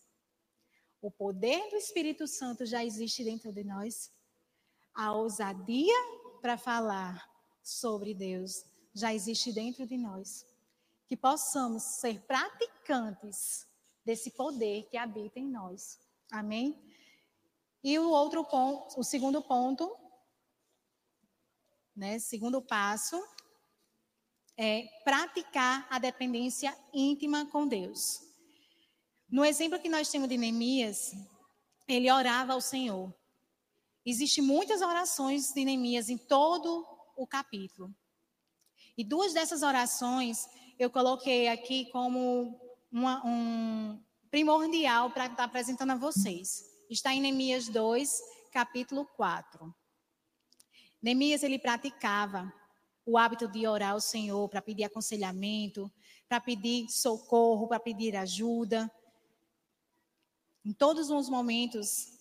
o 1.02 1.10
poder 1.10 1.70
do 1.70 1.76
Espírito 1.76 2.26
Santo 2.26 2.66
já 2.66 2.84
existe 2.84 3.24
dentro 3.24 3.52
de 3.52 3.64
nós, 3.64 4.10
a 4.94 5.12
ousadia 5.12 5.94
para 6.40 6.58
falar 6.58 7.26
sobre 7.62 8.14
Deus 8.14 8.69
já 8.94 9.14
existe 9.14 9.52
dentro 9.52 9.86
de 9.86 9.96
nós. 9.96 10.46
Que 11.06 11.16
possamos 11.16 11.82
ser 11.82 12.20
praticantes 12.22 13.66
desse 14.04 14.30
poder 14.30 14.88
que 14.90 14.96
habita 14.96 15.38
em 15.38 15.48
nós. 15.48 15.98
Amém? 16.30 16.80
E 17.82 17.98
o 17.98 18.10
outro 18.10 18.44
ponto, 18.44 19.00
o 19.00 19.02
segundo 19.02 19.42
ponto 19.42 19.90
né? 22.00 22.18
Segundo 22.18 22.62
passo 22.62 23.22
é 24.56 24.86
praticar 25.04 25.86
a 25.90 25.98
dependência 25.98 26.74
íntima 26.94 27.44
com 27.50 27.68
Deus. 27.68 28.20
No 29.28 29.44
exemplo 29.44 29.78
que 29.78 29.88
nós 29.88 30.10
temos 30.10 30.28
de 30.28 30.38
Neemias, 30.38 31.12
ele 31.86 32.10
orava 32.10 32.54
ao 32.54 32.60
Senhor. 32.60 33.14
Existem 34.04 34.42
muitas 34.42 34.80
orações 34.80 35.52
de 35.52 35.62
Neemias 35.62 36.08
em 36.08 36.16
todo 36.16 36.86
o 37.16 37.26
capítulo. 37.26 37.94
E 39.00 39.04
duas 39.04 39.32
dessas 39.32 39.62
orações 39.62 40.46
eu 40.78 40.90
coloquei 40.90 41.48
aqui 41.48 41.86
como 41.86 42.60
uma, 42.92 43.26
um 43.26 43.98
primordial 44.30 45.10
para 45.10 45.24
estar 45.24 45.44
apresentando 45.44 45.92
a 45.92 45.96
vocês. 45.96 46.66
Está 46.90 47.14
em 47.14 47.18
Neemias 47.22 47.66
2, 47.66 48.20
capítulo 48.52 49.06
4. 49.16 49.74
Neemias 51.00 51.42
ele 51.42 51.58
praticava 51.58 52.52
o 53.06 53.16
hábito 53.16 53.48
de 53.48 53.66
orar 53.66 53.92
ao 53.92 54.02
Senhor 54.02 54.46
para 54.50 54.60
pedir 54.60 54.84
aconselhamento, 54.84 55.90
para 56.28 56.38
pedir 56.38 56.86
socorro, 56.90 57.68
para 57.68 57.80
pedir 57.80 58.14
ajuda. 58.14 58.92
Em 60.62 60.74
todos 60.74 61.08
os 61.08 61.30
momentos 61.30 62.18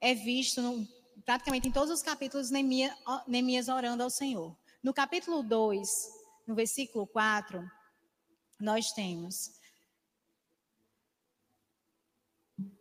é 0.00 0.14
visto, 0.14 0.88
praticamente 1.26 1.68
em 1.68 1.70
todos 1.70 1.90
os 1.90 2.00
capítulos, 2.00 2.48
Neemias, 2.48 2.96
Neemias 3.26 3.68
orando 3.68 4.02
ao 4.02 4.08
Senhor. 4.08 4.56
No 4.82 4.92
capítulo 4.92 5.42
2, 5.42 5.88
no 6.46 6.54
versículo 6.54 7.06
4, 7.06 7.62
nós 8.60 8.92
temos. 8.92 9.50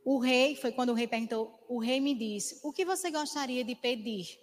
O 0.03 0.19
rei, 0.19 0.55
foi 0.55 0.71
quando 0.71 0.89
o 0.89 0.93
rei 0.95 1.07
perguntou, 1.07 1.63
o 1.69 1.79
rei 1.79 1.99
me 1.99 2.15
disse: 2.15 2.59
O 2.63 2.73
que 2.73 2.83
você 2.83 3.11
gostaria 3.11 3.63
de 3.63 3.75
pedir? 3.75 4.41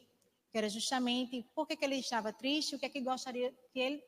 que 0.50 0.56
era 0.56 0.68
justamente 0.68 1.46
por 1.54 1.66
que, 1.66 1.76
ele 1.84 1.96
estava 1.96 2.32
triste, 2.32 2.74
o 2.74 2.78
que 2.78 2.86
é 2.86 2.88
que 2.88 3.00
gostaria 3.00 3.54
que 3.70 3.78
ele, 3.78 4.02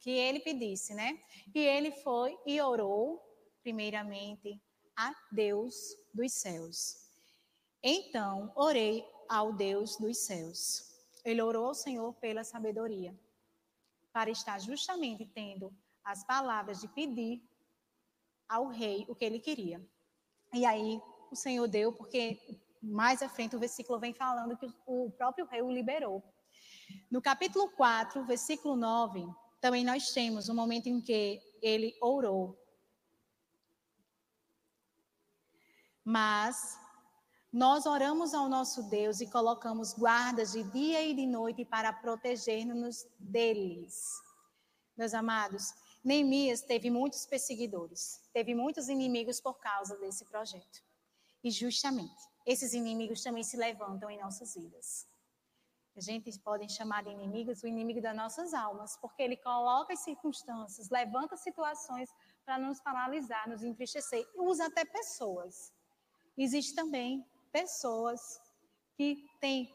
que 0.00 0.10
ele 0.10 0.40
pedisse, 0.40 0.92
né? 0.92 1.18
E 1.54 1.60
ele 1.60 1.92
foi 1.92 2.36
e 2.44 2.60
orou, 2.60 3.22
primeiramente, 3.62 4.60
a 4.96 5.14
Deus 5.30 5.74
dos 6.12 6.32
céus. 6.32 6.96
Então 7.82 8.52
orei 8.56 9.04
ao 9.28 9.52
Deus 9.52 9.96
dos 9.96 10.18
céus. 10.18 10.93
Ele 11.24 11.40
orou 11.40 11.66
ao 11.66 11.74
Senhor 11.74 12.12
pela 12.14 12.44
sabedoria, 12.44 13.18
para 14.12 14.30
estar 14.30 14.58
justamente 14.60 15.24
tendo 15.24 15.74
as 16.04 16.22
palavras 16.22 16.80
de 16.80 16.88
pedir 16.88 17.42
ao 18.48 18.68
rei 18.68 19.06
o 19.08 19.14
que 19.14 19.24
ele 19.24 19.40
queria. 19.40 19.84
E 20.52 20.64
aí 20.64 21.00
o 21.30 21.34
Senhor 21.34 21.66
deu, 21.66 21.92
porque 21.92 22.38
mais 22.82 23.22
à 23.22 23.28
frente 23.28 23.56
o 23.56 23.58
versículo 23.58 23.98
vem 23.98 24.12
falando 24.12 24.56
que 24.56 24.70
o 24.86 25.10
próprio 25.10 25.46
rei 25.46 25.62
o 25.62 25.70
liberou. 25.70 26.22
No 27.10 27.22
capítulo 27.22 27.70
4, 27.70 28.24
versículo 28.24 28.76
9, 28.76 29.26
também 29.60 29.84
nós 29.84 30.12
temos 30.12 30.48
um 30.48 30.54
momento 30.54 30.88
em 30.88 31.00
que 31.00 31.40
ele 31.62 31.96
orou. 32.00 32.58
Mas 36.04 36.78
nós 37.54 37.86
oramos 37.86 38.34
ao 38.34 38.48
nosso 38.48 38.82
Deus 38.82 39.20
e 39.20 39.30
colocamos 39.30 39.94
guardas 39.94 40.50
de 40.50 40.64
dia 40.64 41.04
e 41.04 41.14
de 41.14 41.24
noite 41.24 41.64
para 41.64 41.92
proteger-nos 41.92 43.06
deles. 43.16 44.10
Meus 44.96 45.14
amados, 45.14 45.72
Neemias 46.02 46.62
teve 46.62 46.90
muitos 46.90 47.24
perseguidores, 47.26 48.20
teve 48.32 48.56
muitos 48.56 48.88
inimigos 48.88 49.40
por 49.40 49.60
causa 49.60 49.96
desse 49.98 50.24
projeto. 50.24 50.82
E 51.44 51.50
justamente, 51.52 52.28
esses 52.44 52.74
inimigos 52.74 53.22
também 53.22 53.44
se 53.44 53.56
levantam 53.56 54.10
em 54.10 54.20
nossas 54.20 54.56
vidas. 54.56 55.06
A 55.96 56.00
gente 56.00 56.36
pode 56.40 56.68
chamar 56.72 57.04
de 57.04 57.10
inimigos 57.10 57.62
o 57.62 57.68
inimigo 57.68 58.00
das 58.02 58.16
nossas 58.16 58.52
almas, 58.52 58.96
porque 58.96 59.22
ele 59.22 59.36
coloca 59.36 59.92
as 59.92 60.00
circunstâncias, 60.00 60.90
levanta 60.90 61.36
situações 61.36 62.10
para 62.44 62.58
nos 62.58 62.80
paralisar, 62.80 63.48
nos 63.48 63.62
entristecer, 63.62 64.28
usa 64.34 64.66
até 64.66 64.84
pessoas. 64.84 65.72
Existe 66.36 66.74
também 66.74 67.24
pessoas 67.54 68.20
que 68.96 69.24
têm 69.40 69.72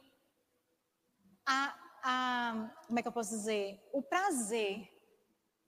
a, 1.45 1.61
a, 2.03 2.75
como 2.85 2.99
é 2.99 3.01
que 3.01 3.07
eu 3.07 3.17
posso 3.19 3.29
dizer, 3.29 3.81
o 3.93 4.01
prazer 4.03 4.75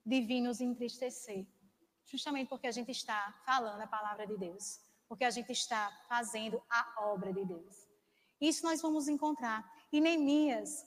de 0.05 0.19
vir 0.19 0.41
nos 0.41 0.59
entristecer, 0.59 1.47
justamente 2.05 2.49
porque 2.49 2.67
a 2.67 2.71
gente 2.71 2.91
está 2.91 3.33
falando 3.45 3.81
a 3.81 3.87
palavra 3.87 4.27
de 4.27 4.37
Deus, 4.37 4.81
porque 5.07 5.23
a 5.23 5.29
gente 5.29 5.53
está 5.53 5.89
fazendo 6.09 6.61
a 6.69 7.05
obra 7.13 7.31
de 7.31 7.45
Deus. 7.45 7.87
Isso 8.41 8.65
nós 8.65 8.81
vamos 8.81 9.07
encontrar. 9.07 9.63
E 9.89 10.01
Neemias, 10.01 10.85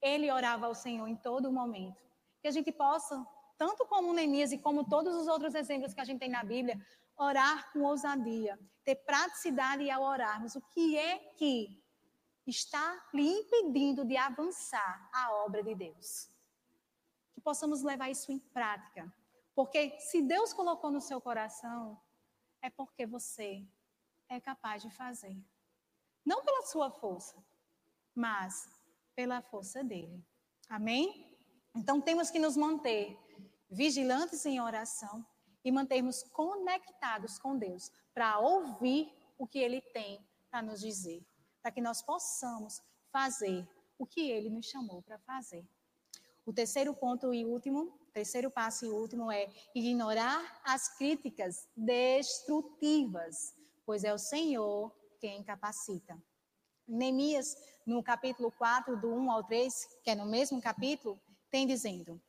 ele 0.00 0.30
orava 0.30 0.66
ao 0.66 0.74
Senhor 0.74 1.06
em 1.06 1.16
todo 1.16 1.52
momento. 1.52 2.00
Que 2.40 2.48
a 2.48 2.50
gente 2.50 2.72
possa, 2.72 3.14
tanto 3.58 3.84
como 3.86 4.14
Neemias 4.14 4.52
e 4.52 4.58
como 4.58 4.88
todos 4.88 5.14
os 5.16 5.26
outros 5.26 5.54
exemplos 5.54 5.92
que 5.92 6.00
a 6.00 6.04
gente 6.04 6.20
tem 6.20 6.30
na 6.30 6.42
Bíblia, 6.42 6.80
orar 7.16 7.72
com 7.72 7.80
ousadia, 7.80 8.58
ter 8.84 8.96
praticidade 8.96 9.90
ao 9.90 10.02
orarmos. 10.02 10.56
O 10.56 10.60
que 10.60 10.96
é 10.96 11.18
que 11.36 11.82
está 12.46 13.08
lhe 13.14 13.26
impedindo 13.26 14.04
de 14.04 14.16
avançar 14.16 15.08
a 15.12 15.32
obra 15.44 15.62
de 15.62 15.74
Deus? 15.74 16.28
Que 17.32 17.40
possamos 17.40 17.82
levar 17.82 18.10
isso 18.10 18.32
em 18.32 18.38
prática. 18.38 19.12
Porque 19.54 19.98
se 20.00 20.22
Deus 20.22 20.52
colocou 20.52 20.90
no 20.90 21.00
seu 21.00 21.20
coração, 21.20 22.00
é 22.60 22.70
porque 22.70 23.06
você 23.06 23.66
é 24.28 24.40
capaz 24.40 24.82
de 24.82 24.90
fazer. 24.90 25.36
Não 26.24 26.44
pela 26.44 26.62
sua 26.62 26.90
força, 26.90 27.36
mas 28.14 28.68
pela 29.14 29.42
força 29.42 29.84
dele. 29.84 30.24
Amém? 30.68 31.36
Então 31.74 32.00
temos 32.00 32.30
que 32.30 32.38
nos 32.38 32.56
manter 32.56 33.18
vigilantes 33.70 34.44
em 34.46 34.60
oração 34.60 35.26
e 35.64 35.70
mantermos 35.70 36.22
conectados 36.24 37.38
com 37.38 37.56
Deus 37.56 37.90
para 38.12 38.38
ouvir 38.38 39.12
o 39.38 39.46
que 39.46 39.58
ele 39.58 39.80
tem 39.80 40.24
para 40.50 40.62
nos 40.62 40.80
dizer, 40.80 41.24
para 41.62 41.70
que 41.70 41.80
nós 41.80 42.02
possamos 42.02 42.82
fazer 43.10 43.66
o 43.98 44.06
que 44.06 44.30
ele 44.30 44.50
nos 44.50 44.66
chamou 44.66 45.02
para 45.02 45.18
fazer. 45.20 45.64
O 46.44 46.52
terceiro 46.52 46.92
ponto 46.94 47.32
e 47.32 47.44
último, 47.44 47.96
terceiro 48.12 48.50
passo 48.50 48.84
e 48.84 48.88
último 48.88 49.30
é 49.30 49.48
ignorar 49.74 50.60
as 50.64 50.88
críticas 50.96 51.68
destrutivas, 51.76 53.54
pois 53.86 54.02
é 54.02 54.12
o 54.12 54.18
Senhor 54.18 54.92
quem 55.20 55.42
capacita. 55.44 56.20
Neemias, 56.86 57.56
no 57.86 58.02
capítulo 58.02 58.50
4, 58.50 59.00
do 59.00 59.08
1 59.14 59.30
ao 59.30 59.44
3, 59.44 60.00
que 60.02 60.10
é 60.10 60.14
no 60.16 60.26
mesmo 60.26 60.60
capítulo, 60.60 61.20
tem 61.48 61.66
dizendo: 61.66 62.20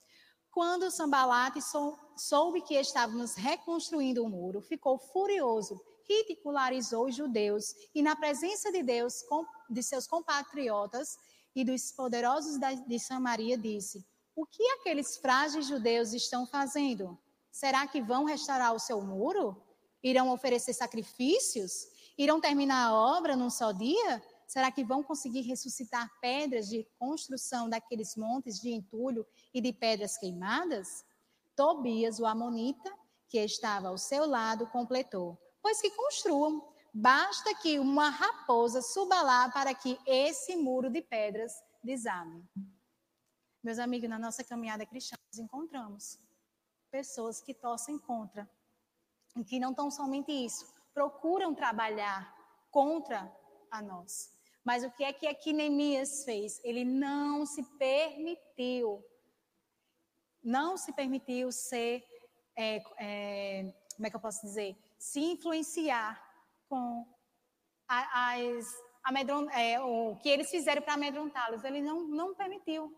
Quando 0.54 0.92
Sambalate 0.92 1.60
sou, 1.64 1.98
soube 2.16 2.62
que 2.62 2.76
estávamos 2.76 3.34
reconstruindo 3.34 4.24
o 4.24 4.30
muro, 4.30 4.62
ficou 4.62 5.00
furioso, 5.00 5.82
ridicularizou 6.08 7.08
os 7.08 7.16
judeus 7.16 7.74
e, 7.96 8.04
na 8.04 8.16
presença 8.16 8.72
de 8.72 8.84
Deus, 8.84 9.24
de 9.68 9.82
seus 9.82 10.06
compatriotas 10.06 11.18
e 11.56 11.66
dos 11.66 11.92
poderosos 11.92 12.60
de 12.88 13.00
Samaria, 13.00 13.58
disse: 13.58 14.06
O 14.36 14.46
que 14.46 14.64
aqueles 14.74 15.18
frágeis 15.18 15.66
judeus 15.66 16.14
estão 16.14 16.46
fazendo? 16.46 17.18
Será 17.52 17.88
que 17.88 18.00
vão 18.00 18.24
restaurar 18.24 18.76
o 18.76 18.80
seu 18.80 19.02
muro? 19.02 19.60
Irão 20.04 20.30
oferecer 20.30 20.74
sacrifícios? 20.74 21.88
Irão 22.16 22.40
terminar 22.40 22.90
a 22.90 22.94
obra 22.94 23.36
num 23.36 23.50
só 23.50 23.72
dia? 23.72 24.22
Será 24.54 24.72
que 24.72 24.84
vão 24.84 25.02
conseguir 25.02 25.42
ressuscitar 25.42 26.08
pedras 26.22 26.70
de 26.70 26.88
construção 27.00 27.68
daqueles 27.68 28.16
montes 28.16 28.62
de 28.62 28.70
entulho 28.70 29.26
e 29.52 29.60
de 29.60 29.74
pedras 29.74 30.16
queimadas? 30.16 31.04
Tobias, 31.56 32.20
o 32.20 32.26
Amonita, 32.28 32.94
que 33.28 33.40
estava 33.40 33.88
ao 33.88 33.98
seu 33.98 34.28
lado, 34.28 34.68
completou: 34.68 35.36
Pois 35.60 35.82
que 35.82 35.90
construam, 35.90 36.72
basta 36.94 37.56
que 37.56 37.80
uma 37.80 38.12
raposa 38.12 38.80
suba 38.80 39.24
lá 39.24 39.50
para 39.50 39.74
que 39.74 39.98
esse 40.06 40.56
muro 40.56 40.88
de 40.88 41.02
pedras 41.02 41.52
desabe. 41.84 42.48
Meus 43.64 43.80
amigos, 43.80 44.08
na 44.08 44.20
nossa 44.20 44.44
caminhada 44.44 44.86
cristã, 44.86 45.16
nós 45.32 45.40
encontramos 45.40 46.20
pessoas 46.92 47.42
que 47.42 47.56
torcem 47.56 47.98
contra 47.98 48.48
e 49.36 49.44
que 49.44 49.60
não 49.60 49.74
tão 49.74 49.90
somente 49.90 50.32
isso, 50.32 50.72
procuram 50.94 51.56
trabalhar 51.56 52.32
contra 52.70 53.36
a 53.72 53.82
nós. 53.82 54.33
Mas 54.64 54.84
o 54.84 54.92
que 54.92 55.04
é 55.04 55.12
que 55.12 55.28
aqui 55.28 55.52
Neemias 55.52 56.24
fez? 56.24 56.60
Ele 56.64 56.86
não 56.86 57.46
se 57.46 57.64
permitiu, 57.78 59.04
não 60.42 60.78
se 60.78 60.94
permitiu 60.94 61.52
ser, 61.52 62.04
é, 62.56 62.82
é, 62.98 63.74
como 63.96 64.08
é 64.08 64.10
que 64.10 64.16
eu 64.16 64.22
posso 64.22 64.46
dizer, 64.46 64.78
se 64.98 65.20
influenciar 65.20 66.22
com 66.70 67.06
as 67.88 68.66
é, 69.54 69.82
o 69.82 70.16
que 70.16 70.30
eles 70.30 70.50
fizeram 70.50 70.82
para 70.82 70.94
amedrontá-los. 70.94 71.64
Ele 71.64 71.82
não, 71.82 72.08
não 72.08 72.34
permitiu. 72.34 72.96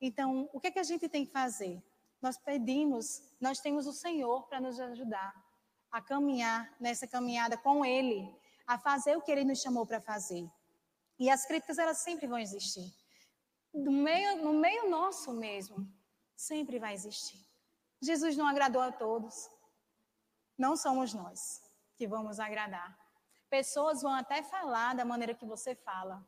Então, 0.00 0.48
o 0.52 0.60
que, 0.60 0.68
é 0.68 0.70
que 0.70 0.78
a 0.78 0.84
gente 0.84 1.08
tem 1.08 1.26
que 1.26 1.32
fazer? 1.32 1.82
Nós 2.22 2.38
pedimos, 2.38 3.22
nós 3.40 3.60
temos 3.60 3.86
o 3.86 3.92
Senhor 3.92 4.46
para 4.46 4.60
nos 4.60 4.78
ajudar 4.78 5.34
a 5.90 6.00
caminhar 6.00 6.72
nessa 6.78 7.06
caminhada 7.06 7.56
com 7.56 7.84
Ele, 7.84 8.32
a 8.66 8.78
fazer 8.78 9.16
o 9.16 9.22
que 9.22 9.32
Ele 9.32 9.44
nos 9.44 9.60
chamou 9.60 9.86
para 9.86 10.00
fazer. 10.00 10.48
E 11.18 11.30
as 11.30 11.46
críticas, 11.46 11.78
elas 11.78 11.98
sempre 11.98 12.26
vão 12.26 12.38
existir. 12.38 12.92
No 13.72 13.92
meio, 13.92 14.36
no 14.42 14.52
meio 14.52 14.88
nosso 14.88 15.32
mesmo, 15.32 15.90
sempre 16.34 16.78
vai 16.78 16.94
existir. 16.94 17.38
Jesus 18.00 18.36
não 18.36 18.46
agradou 18.46 18.82
a 18.82 18.92
todos. 18.92 19.50
Não 20.56 20.76
somos 20.76 21.12
nós 21.14 21.62
que 21.96 22.06
vamos 22.06 22.38
agradar. 22.38 22.98
Pessoas 23.48 24.02
vão 24.02 24.12
até 24.12 24.42
falar 24.42 24.94
da 24.94 25.04
maneira 25.04 25.34
que 25.34 25.46
você 25.46 25.74
fala. 25.74 26.26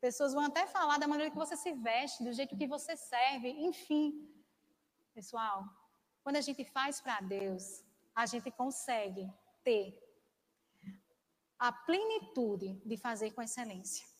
Pessoas 0.00 0.32
vão 0.32 0.44
até 0.44 0.66
falar 0.66 0.98
da 0.98 1.06
maneira 1.06 1.30
que 1.30 1.36
você 1.36 1.56
se 1.56 1.72
veste, 1.72 2.24
do 2.24 2.32
jeito 2.32 2.56
que 2.56 2.66
você 2.66 2.96
serve, 2.96 3.48
enfim. 3.50 4.28
Pessoal, 5.14 5.64
quando 6.22 6.36
a 6.36 6.40
gente 6.40 6.64
faz 6.64 7.00
para 7.00 7.20
Deus, 7.20 7.84
a 8.14 8.26
gente 8.26 8.50
consegue 8.50 9.30
ter 9.62 9.98
a 11.58 11.70
plenitude 11.72 12.74
de 12.84 12.96
fazer 12.96 13.30
com 13.32 13.42
excelência. 13.42 14.11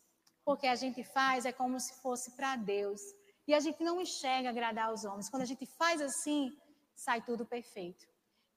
Porque 0.45 0.67
a 0.67 0.75
gente 0.75 1.03
faz 1.03 1.45
é 1.45 1.51
como 1.51 1.79
se 1.79 1.93
fosse 2.01 2.31
para 2.31 2.55
Deus. 2.55 3.01
E 3.47 3.53
a 3.53 3.59
gente 3.59 3.83
não 3.83 4.01
enxerga 4.01 4.49
agradar 4.49 4.87
aos 4.87 5.03
homens. 5.03 5.29
Quando 5.29 5.43
a 5.43 5.45
gente 5.45 5.65
faz 5.65 6.01
assim, 6.01 6.55
sai 6.95 7.21
tudo 7.21 7.45
perfeito. 7.45 8.05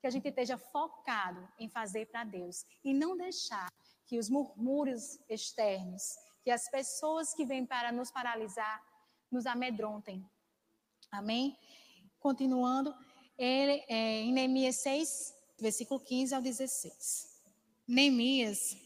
Que 0.01 0.07
a 0.07 0.11
gente 0.11 0.29
esteja 0.29 0.59
focado 0.59 1.49
em 1.59 1.69
fazer 1.69 2.07
para 2.07 2.25
Deus 2.25 2.65
e 2.85 2.93
não 2.93 3.17
deixar 3.17 3.69
que 4.07 4.19
os 4.19 4.29
murmúrios 4.29 5.19
externos, 5.29 6.03
que 6.45 6.51
as 6.51 6.69
pessoas 6.71 7.35
que 7.35 7.45
vêm 7.45 7.67
para 7.67 7.91
nos 7.91 8.11
paralisar, 8.11 8.81
nos 9.31 9.47
amedrontem. 9.47 10.25
Amém? 11.11 11.59
Continuando, 12.21 12.95
ele, 13.37 13.85
é, 13.89 14.21
em 14.21 14.33
Neemias 14.33 14.77
6, 14.77 15.35
versículo 15.59 16.01
15 16.01 16.35
ao 16.35 16.43
16. 16.43 17.43
Neemias, 17.87 18.77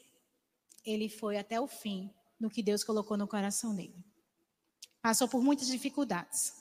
ele 0.84 1.08
foi 1.08 1.36
até 1.36 1.60
o 1.60 1.66
fim 1.66 2.12
no 2.40 2.50
que 2.50 2.62
Deus 2.62 2.82
colocou 2.82 3.16
no 3.16 3.28
coração 3.28 3.74
dele. 3.74 4.02
Passou 5.02 5.28
por 5.28 5.42
muitas 5.42 5.68
dificuldades. 5.68 6.54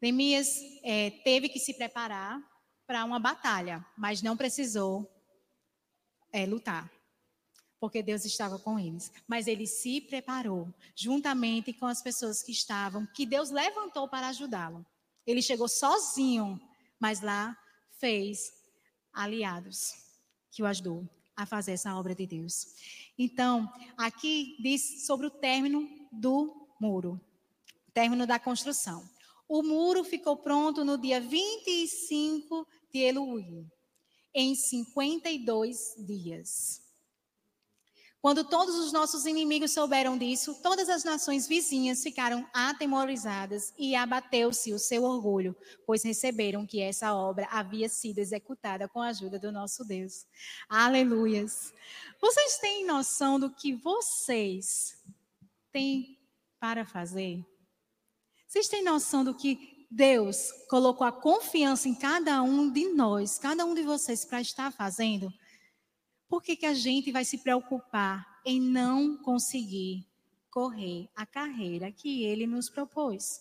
Neemias 0.00 0.58
é, 0.82 1.10
teve 1.10 1.48
que 1.48 1.58
se 1.58 1.74
preparar 1.74 2.40
para 2.86 3.04
uma 3.04 3.18
batalha, 3.18 3.84
mas 3.96 4.22
não 4.22 4.36
precisou 4.36 5.06
é, 6.32 6.46
lutar. 6.46 6.90
porque 7.80 8.02
Deus 8.02 8.24
estava 8.24 8.58
com 8.58 8.78
eles. 8.78 9.12
Mas 9.26 9.46
ele 9.46 9.66
se 9.66 10.00
preparou, 10.00 10.72
juntamente 10.96 11.72
com 11.72 11.86
as 11.86 12.02
pessoas 12.02 12.42
que 12.42 12.50
estavam, 12.50 13.06
que 13.06 13.24
Deus 13.24 13.50
levantou 13.50 14.08
para 14.08 14.28
ajudá-lo. 14.28 14.84
Ele 15.24 15.40
chegou 15.40 15.68
sozinho, 15.68 16.60
mas 16.98 17.20
lá 17.20 17.56
fez 18.00 18.52
aliados 19.12 19.92
que 20.50 20.62
o 20.62 20.66
ajudou 20.66 21.08
a 21.38 21.46
fazer 21.46 21.70
essa 21.70 21.94
obra 21.94 22.16
de 22.16 22.26
Deus. 22.26 22.66
Então, 23.16 23.72
aqui 23.96 24.56
diz 24.60 25.06
sobre 25.06 25.28
o 25.28 25.30
término 25.30 25.88
do 26.10 26.66
muro, 26.80 27.20
término 27.94 28.26
da 28.26 28.40
construção. 28.40 29.08
O 29.48 29.62
muro 29.62 30.02
ficou 30.02 30.36
pronto 30.36 30.84
no 30.84 30.98
dia 30.98 31.20
25 31.20 32.66
de 32.92 32.98
Eluim, 32.98 33.70
em 34.34 34.56
52 34.56 35.94
dias. 35.96 36.82
Quando 38.20 38.42
todos 38.42 38.74
os 38.74 38.92
nossos 38.92 39.26
inimigos 39.26 39.72
souberam 39.72 40.18
disso, 40.18 40.60
todas 40.60 40.88
as 40.88 41.04
nações 41.04 41.46
vizinhas 41.46 42.02
ficaram 42.02 42.44
atemorizadas 42.52 43.72
e 43.78 43.94
abateu-se 43.94 44.72
o 44.72 44.78
seu 44.78 45.04
orgulho, 45.04 45.54
pois 45.86 46.02
receberam 46.02 46.66
que 46.66 46.80
essa 46.80 47.14
obra 47.14 47.46
havia 47.48 47.88
sido 47.88 48.18
executada 48.18 48.88
com 48.88 49.00
a 49.00 49.08
ajuda 49.08 49.38
do 49.38 49.52
nosso 49.52 49.84
Deus. 49.84 50.26
Aleluias! 50.68 51.72
Vocês 52.20 52.58
têm 52.58 52.84
noção 52.84 53.38
do 53.38 53.50
que 53.50 53.72
vocês 53.74 54.98
têm 55.70 56.18
para 56.58 56.84
fazer? 56.84 57.46
Vocês 58.48 58.66
têm 58.66 58.82
noção 58.82 59.22
do 59.22 59.32
que 59.32 59.86
Deus 59.88 60.50
colocou 60.68 61.06
a 61.06 61.12
confiança 61.12 61.88
em 61.88 61.94
cada 61.94 62.42
um 62.42 62.68
de 62.68 62.88
nós, 62.94 63.38
cada 63.38 63.64
um 63.64 63.74
de 63.74 63.82
vocês, 63.82 64.24
para 64.24 64.40
estar 64.40 64.72
fazendo? 64.72 65.32
Por 66.28 66.42
que, 66.42 66.56
que 66.56 66.66
a 66.66 66.74
gente 66.74 67.10
vai 67.10 67.24
se 67.24 67.38
preocupar 67.38 68.40
em 68.44 68.60
não 68.60 69.16
conseguir 69.16 70.06
correr 70.50 71.08
a 71.16 71.24
carreira 71.24 71.90
que 71.90 72.22
ele 72.24 72.46
nos 72.46 72.68
propôs? 72.68 73.40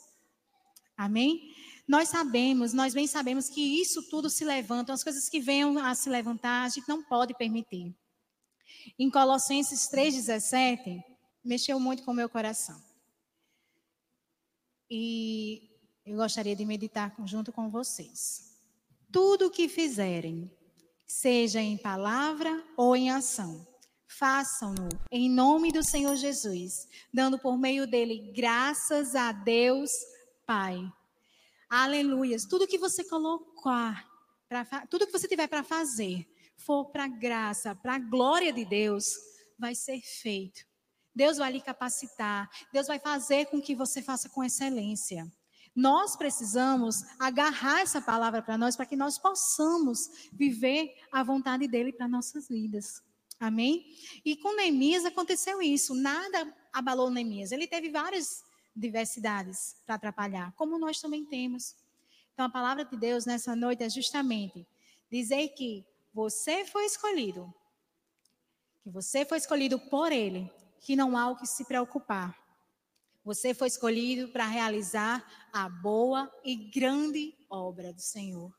Amém? 0.95 1.53
Nós 1.87 2.09
sabemos, 2.09 2.73
nós 2.73 2.93
bem 2.93 3.05
sabemos 3.05 3.49
que 3.49 3.61
isso 3.61 4.09
tudo 4.09 4.29
se 4.29 4.43
levanta, 4.43 4.93
as 4.93 5.03
coisas 5.03 5.29
que 5.29 5.39
venham 5.39 5.77
a 5.77 5.93
se 5.93 6.09
levantar, 6.09 6.63
a 6.63 6.69
gente 6.69 6.87
não 6.87 7.03
pode 7.03 7.33
permitir. 7.35 7.95
Em 8.97 9.09
Colossenses 9.09 9.89
3,17, 9.89 11.03
mexeu 11.43 11.79
muito 11.79 12.03
com 12.03 12.11
o 12.11 12.15
meu 12.15 12.27
coração. 12.27 12.81
E 14.89 15.69
eu 16.05 16.17
gostaria 16.17 16.55
de 16.55 16.65
meditar 16.65 17.13
junto 17.25 17.51
com 17.51 17.69
vocês. 17.69 18.57
Tudo 19.11 19.47
o 19.47 19.51
que 19.51 19.69
fizerem, 19.69 20.51
seja 21.07 21.61
em 21.61 21.77
palavra 21.77 22.63
ou 22.75 22.95
em 22.95 23.09
ação. 23.09 23.65
Façam-no 24.07 24.89
em 25.11 25.29
nome 25.29 25.71
do 25.71 25.83
Senhor 25.83 26.15
Jesus, 26.15 26.87
dando 27.13 27.39
por 27.39 27.57
meio 27.57 27.87
dele 27.87 28.31
graças 28.35 29.15
a 29.15 29.31
Deus 29.31 29.89
Pai. 30.45 30.79
Aleluias. 31.69 32.45
Tudo 32.45 32.67
que 32.67 32.77
você 32.77 33.03
colocar, 33.03 34.07
pra, 34.47 34.65
tudo 34.89 35.05
que 35.05 35.11
você 35.11 35.27
tiver 35.27 35.47
para 35.47 35.63
fazer, 35.63 36.25
for 36.55 36.85
para 36.85 37.07
graça, 37.07 37.75
para 37.75 37.95
a 37.95 37.99
glória 37.99 38.53
de 38.53 38.63
Deus, 38.63 39.13
vai 39.59 39.75
ser 39.75 39.99
feito. 40.01 40.65
Deus 41.13 41.37
vai 41.37 41.51
lhe 41.51 41.61
capacitar. 41.61 42.49
Deus 42.71 42.87
vai 42.87 42.99
fazer 42.99 43.47
com 43.47 43.61
que 43.61 43.75
você 43.75 44.01
faça 44.01 44.29
com 44.29 44.43
excelência. 44.43 45.29
Nós 45.77 46.15
precisamos 46.15 47.03
agarrar 47.19 47.81
essa 47.81 48.01
palavra 48.01 48.41
para 48.41 48.57
nós, 48.57 48.75
para 48.75 48.87
que 48.87 48.95
nós 48.95 49.19
possamos 49.19 50.27
viver 50.33 50.95
a 51.11 51.21
vontade 51.21 51.67
dele 51.67 51.93
para 51.93 52.07
nossas 52.07 52.47
vidas. 52.47 53.03
Amém? 53.39 53.85
E 54.25 54.35
com 54.37 54.55
Neemias 54.55 55.05
aconteceu 55.05 55.61
isso. 55.61 55.93
Nada 55.93 56.51
abalou 56.73 57.11
Neemias. 57.11 57.51
Ele 57.51 57.67
teve 57.67 57.91
várias 57.91 58.43
diversidades 58.75 59.75
para 59.85 59.93
atrapalhar, 59.93 60.51
como 60.55 60.79
nós 60.79 60.99
também 60.99 61.23
temos. 61.23 61.75
Então, 62.33 62.47
a 62.47 62.49
palavra 62.49 62.83
de 62.83 62.97
Deus 62.97 63.27
nessa 63.27 63.55
noite 63.55 63.83
é 63.83 63.89
justamente 63.89 64.67
dizer 65.11 65.49
que 65.49 65.85
você 66.11 66.65
foi 66.65 66.85
escolhido, 66.85 67.53
que 68.81 68.89
você 68.89 69.23
foi 69.23 69.37
escolhido 69.37 69.79
por 69.79 70.11
Ele, 70.11 70.51
que 70.79 70.95
não 70.95 71.15
há 71.15 71.29
o 71.29 71.35
que 71.35 71.45
se 71.45 71.65
preocupar. 71.65 72.35
Você 73.27 73.53
foi 73.53 73.67
escolhido 73.67 74.29
para 74.29 74.47
realizar 74.47 75.46
a 75.57 75.67
boa 75.67 76.31
e 76.43 76.55
grande 76.55 77.35
obra 77.49 77.91
do 77.91 77.99
Senhor. 77.99 78.53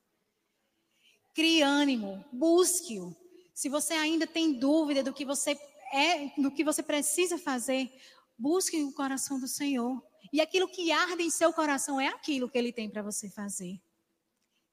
Crie 1.33 1.63
ânimo, 1.63 2.25
busque-o. 2.33 3.15
Se 3.55 3.69
você 3.69 3.95
ainda 3.95 4.27
tem 4.27 4.59
dúvida 4.59 5.01
do 5.03 5.13
que 5.13 5.25
você 5.25 5.57
é, 5.93 6.29
do 6.41 6.51
que 6.51 6.65
você 6.65 6.83
precisa 6.83 7.39
fazer, 7.39 7.89
busque 8.37 8.83
o 8.83 8.93
coração 8.93 9.39
do 9.39 9.47
Senhor. 9.47 10.03
E 10.33 10.41
aquilo 10.41 10.69
que 10.69 10.91
arde 10.91 11.23
em 11.23 11.31
seu 11.31 11.53
coração 11.53 12.01
é 12.01 12.09
aquilo 12.09 12.51
que 12.51 12.59
ele 12.59 12.73
tem 12.73 12.91
para 12.91 13.01
você 13.01 13.31
fazer. 13.31 13.81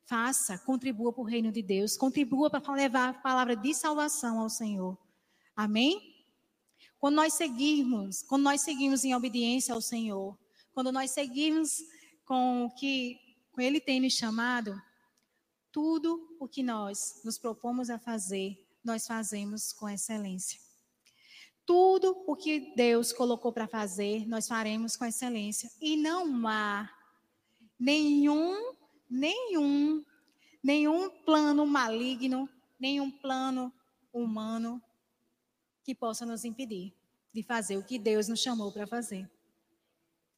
Faça, 0.06 0.58
contribua 0.58 1.14
para 1.14 1.22
o 1.22 1.26
reino 1.26 1.52
de 1.52 1.62
Deus, 1.62 1.96
contribua 1.96 2.50
para 2.50 2.74
levar 2.74 3.10
a 3.10 3.14
palavra 3.14 3.56
de 3.56 3.74
salvação 3.76 4.40
ao 4.40 4.50
Senhor. 4.50 4.98
Amém? 5.56 6.26
Quando 7.00 7.16
nós 7.16 7.36
seguirmos, 7.36 8.24
quando 8.24 8.42
nós 8.42 8.62
seguimos 8.62 9.06
em 9.06 9.14
obediência 9.14 9.76
ao 9.76 9.82
Senhor, 9.82 10.36
quando 10.74 10.92
nós 10.92 11.12
seguirmos 11.12 11.82
com 12.26 12.66
o 12.66 12.72
que 12.72 13.20
Ele 13.58 13.80
tem 13.80 14.02
nos 14.02 14.14
chamado, 14.14 14.82
tudo 15.72 16.36
o 16.40 16.48
que 16.48 16.64
nós 16.64 17.22
nos 17.24 17.38
propomos 17.38 17.90
a 17.90 18.00
fazer, 18.00 18.66
nós 18.84 19.06
fazemos 19.06 19.72
com 19.74 19.90
excelência. 19.90 20.60
Tudo 21.66 22.24
o 22.28 22.36
que 22.36 22.74
Deus 22.76 23.12
colocou 23.12 23.52
para 23.52 23.68
fazer, 23.68 24.28
nós 24.28 24.48
faremos 24.48 24.96
com 24.96 25.06
excelência. 25.06 25.70
E 25.82 25.98
não 25.98 26.48
há 26.48 26.90
nenhum, 27.80 28.76
nenhum, 29.10 30.06
nenhum 30.64 31.10
plano 31.10 31.66
maligno, 31.66 32.48
nenhum 32.80 33.10
plano 33.10 33.74
humano 34.14 34.82
que 35.84 35.94
possa 35.94 36.26
nos 36.26 36.46
impedir 36.46 36.94
de 37.34 37.44
fazer 37.44 37.78
o 37.78 37.84
que 37.84 38.00
Deus 38.00 38.28
nos 38.28 38.40
chamou 38.40 38.72
para 38.72 38.88
fazer. 38.88 39.30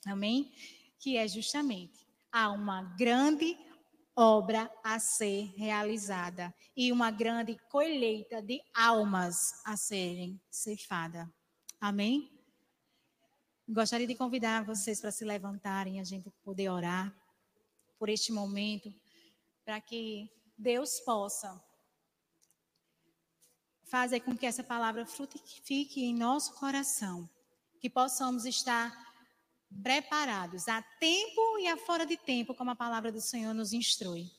Amém? 0.05 0.51
Que 0.99 1.17
é 1.17 1.27
justamente 1.27 2.07
há 2.31 2.49
uma 2.51 2.83
grande 2.97 3.57
obra 4.15 4.71
a 4.83 4.99
ser 4.99 5.53
realizada 5.55 6.53
e 6.75 6.91
uma 6.91 7.11
grande 7.11 7.55
colheita 7.69 8.41
de 8.41 8.59
almas 8.75 9.61
a 9.63 9.77
serem 9.77 10.41
ceifadas. 10.49 11.27
Amém? 11.79 12.31
Gostaria 13.69 14.07
de 14.07 14.15
convidar 14.15 14.63
vocês 14.63 14.99
para 14.99 15.11
se 15.11 15.23
levantarem, 15.23 15.99
a 15.99 16.03
gente 16.03 16.31
poder 16.43 16.69
orar 16.69 17.15
por 17.99 18.09
este 18.09 18.31
momento, 18.31 18.93
para 19.63 19.79
que 19.81 20.31
Deus 20.57 20.99
possa 21.01 21.61
fazer 23.83 24.21
com 24.21 24.35
que 24.35 24.45
essa 24.45 24.63
palavra 24.63 25.05
frutifique 25.05 26.03
em 26.03 26.15
nosso 26.15 26.55
coração, 26.55 27.29
que 27.79 27.89
possamos 27.89 28.45
estar 28.45 29.06
preparados 29.81 30.67
a 30.67 30.81
tempo 30.99 31.59
e 31.59 31.67
a 31.67 31.77
fora 31.77 32.05
de 32.05 32.17
tempo, 32.17 32.53
como 32.53 32.71
a 32.71 32.75
palavra 32.75 33.11
do 33.11 33.21
Senhor 33.21 33.53
nos 33.53 33.73
instrui. 33.73 34.29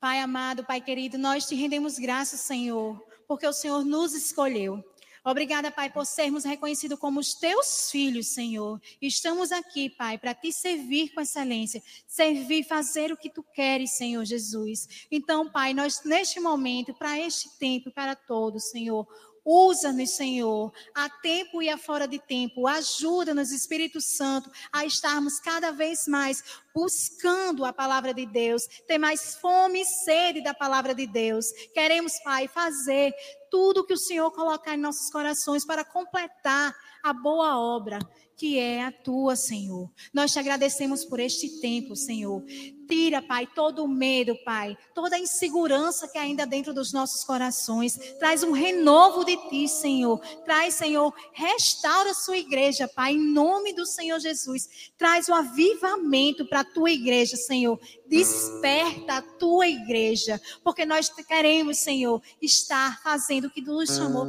Pai 0.00 0.18
amado, 0.18 0.64
Pai 0.64 0.80
querido, 0.80 1.16
nós 1.16 1.46
te 1.46 1.54
rendemos 1.54 1.98
graças, 1.98 2.40
Senhor, 2.40 3.00
porque 3.28 3.46
o 3.46 3.52
Senhor 3.52 3.84
nos 3.84 4.14
escolheu. 4.14 4.82
Obrigada, 5.24 5.70
Pai, 5.70 5.88
por 5.88 6.04
sermos 6.04 6.42
reconhecidos 6.42 6.98
como 6.98 7.20
os 7.20 7.34
teus 7.34 7.88
filhos, 7.92 8.34
Senhor. 8.34 8.82
Estamos 9.00 9.52
aqui, 9.52 9.88
Pai, 9.88 10.18
para 10.18 10.34
te 10.34 10.52
servir 10.52 11.10
com 11.14 11.20
excelência, 11.20 11.80
servir, 12.08 12.64
fazer 12.64 13.12
o 13.12 13.16
que 13.16 13.30
tu 13.30 13.44
queres, 13.44 13.92
Senhor 13.92 14.24
Jesus. 14.24 15.06
Então, 15.12 15.48
Pai, 15.48 15.72
nós 15.72 16.02
neste 16.04 16.40
momento, 16.40 16.92
para 16.92 17.20
este 17.20 17.56
tempo, 17.56 17.92
para 17.92 18.16
todos, 18.16 18.70
Senhor, 18.70 19.06
Usa-nos, 19.44 20.10
Senhor, 20.10 20.72
a 20.94 21.08
tempo 21.08 21.60
e 21.60 21.68
a 21.68 21.76
fora 21.76 22.06
de 22.06 22.18
tempo. 22.18 22.66
Ajuda-nos, 22.66 23.50
Espírito 23.50 24.00
Santo, 24.00 24.50
a 24.72 24.84
estarmos 24.84 25.40
cada 25.40 25.72
vez 25.72 26.06
mais 26.06 26.42
buscando 26.74 27.64
a 27.64 27.72
palavra 27.72 28.14
de 28.14 28.24
Deus, 28.24 28.62
ter 28.86 28.98
mais 28.98 29.34
fome 29.36 29.82
e 29.82 29.84
sede 29.84 30.42
da 30.42 30.54
palavra 30.54 30.94
de 30.94 31.06
Deus. 31.06 31.46
Queremos, 31.74 32.12
Pai, 32.22 32.46
fazer 32.48 33.12
tudo 33.50 33.84
que 33.84 33.94
o 33.94 33.98
Senhor 33.98 34.30
colocar 34.30 34.74
em 34.74 34.80
nossos 34.80 35.10
corações 35.10 35.64
para 35.64 35.84
completar 35.84 36.74
a 37.02 37.12
boa 37.12 37.58
obra 37.58 37.98
que 38.42 38.58
é 38.58 38.82
a 38.82 38.90
tua, 38.90 39.36
Senhor. 39.36 39.88
Nós 40.12 40.32
te 40.32 40.38
agradecemos 40.40 41.04
por 41.04 41.20
este 41.20 41.60
tempo, 41.60 41.94
Senhor. 41.94 42.42
Tira, 42.88 43.22
Pai, 43.22 43.46
todo 43.46 43.84
o 43.84 43.88
medo, 43.88 44.36
Pai, 44.44 44.76
toda 44.94 45.16
a 45.16 45.18
insegurança 45.18 46.08
que 46.08 46.18
ainda 46.18 46.46
dentro 46.46 46.74
dos 46.74 46.92
nossos 46.92 47.24
corações. 47.24 47.96
Traz 48.18 48.42
um 48.42 48.52
renovo 48.52 49.24
de 49.24 49.36
ti, 49.48 49.68
Senhor. 49.68 50.18
Traz, 50.44 50.74
Senhor, 50.74 51.12
restaura 51.32 52.10
a 52.10 52.14
sua 52.14 52.36
igreja, 52.36 52.88
Pai, 52.88 53.12
em 53.12 53.32
nome 53.32 53.72
do 53.72 53.86
Senhor 53.86 54.18
Jesus. 54.18 54.92
Traz 54.96 55.28
o 55.28 55.32
um 55.32 55.34
avivamento 55.34 56.46
para 56.46 56.60
a 56.60 56.64
tua 56.64 56.90
igreja, 56.90 57.36
Senhor. 57.36 57.78
Desperta 58.06 59.14
a 59.14 59.22
tua 59.22 59.66
igreja, 59.66 60.40
porque 60.62 60.84
nós 60.84 61.08
queremos, 61.08 61.78
Senhor, 61.78 62.20
estar 62.40 63.02
fazendo 63.02 63.46
o 63.46 63.50
que 63.50 63.62
tu 63.62 63.72
nos 63.72 63.96
chamou 63.96 64.26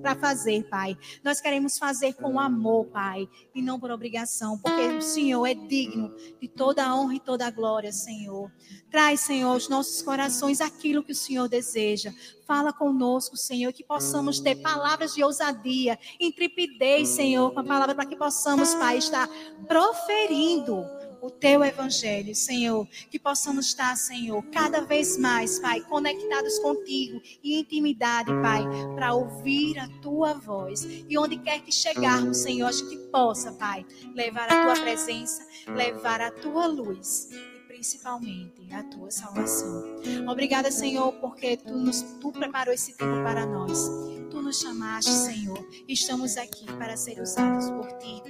para 0.00 0.14
fazer, 0.16 0.68
Pai. 0.68 0.96
Nós 1.22 1.40
queremos 1.40 1.78
fazer 1.78 2.14
com 2.14 2.40
amor, 2.40 2.86
Pai, 2.86 3.28
e 3.54 3.60
não 3.60 3.78
por 3.78 3.90
obrigação, 3.90 4.58
porque 4.58 4.82
o 4.82 5.02
Senhor 5.02 5.44
é 5.46 5.54
digno 5.54 6.14
de 6.40 6.48
toda 6.48 6.84
a 6.84 6.96
honra 6.96 7.14
e 7.14 7.20
toda 7.20 7.46
a 7.46 7.50
glória, 7.50 7.92
Senhor. 7.96 8.50
Traz, 8.90 9.20
Senhor, 9.20 9.50
aos 9.50 9.68
nossos 9.68 10.02
corações 10.02 10.60
aquilo 10.60 11.02
que 11.02 11.12
o 11.12 11.16
Senhor 11.16 11.48
deseja. 11.48 12.12
Fala 12.46 12.72
conosco, 12.72 13.36
Senhor, 13.36 13.72
que 13.72 13.82
possamos 13.82 14.38
ter 14.38 14.56
palavras 14.56 15.14
de 15.14 15.24
ousadia, 15.24 15.98
intrepidez, 16.20 17.08
Senhor, 17.08 17.52
com 17.52 17.60
a 17.60 17.64
palavra 17.64 17.94
para 17.94 18.06
que 18.06 18.16
possamos, 18.16 18.74
Pai, 18.74 18.98
estar 18.98 19.28
proferindo 19.66 20.84
o 21.20 21.30
teu 21.30 21.64
evangelho, 21.64 22.34
Senhor. 22.34 22.86
Que 23.10 23.18
possamos 23.18 23.66
estar, 23.66 23.96
Senhor, 23.96 24.42
cada 24.52 24.82
vez 24.82 25.18
mais, 25.18 25.58
Pai, 25.58 25.80
conectados 25.80 26.58
contigo 26.60 27.20
e 27.42 27.58
intimidade, 27.58 28.30
Pai, 28.42 28.64
para 28.94 29.14
ouvir 29.14 29.78
a 29.78 29.88
tua 30.00 30.34
voz. 30.34 30.84
E 30.84 31.18
onde 31.18 31.36
quer 31.38 31.60
que 31.60 31.72
chegarmos, 31.72 32.38
Senhor, 32.38 32.68
a 32.68 32.72
gente 32.72 32.96
possa, 33.10 33.52
Pai, 33.52 33.84
levar 34.14 34.50
a 34.50 34.64
tua 34.64 34.82
presença, 34.82 35.46
levar 35.66 36.20
a 36.20 36.30
tua 36.30 36.66
luz 36.66 37.28
principalmente 37.76 38.72
a 38.72 38.82
tua 38.84 39.10
salvação. 39.10 39.84
Obrigada, 40.28 40.70
Senhor, 40.70 41.12
porque 41.20 41.58
tu, 41.58 41.76
nos, 41.76 42.00
tu 42.20 42.32
preparou 42.32 42.72
esse 42.72 42.96
tempo 42.96 43.22
para 43.22 43.44
nós. 43.44 43.86
Tu 44.30 44.42
nos 44.42 44.60
chamaste, 44.60 45.10
Senhor. 45.10 45.58
Estamos 45.86 46.38
aqui 46.38 46.64
para 46.78 46.96
ser 46.96 47.20
usados 47.20 47.70
por 47.70 47.92
ti. 47.98 48.22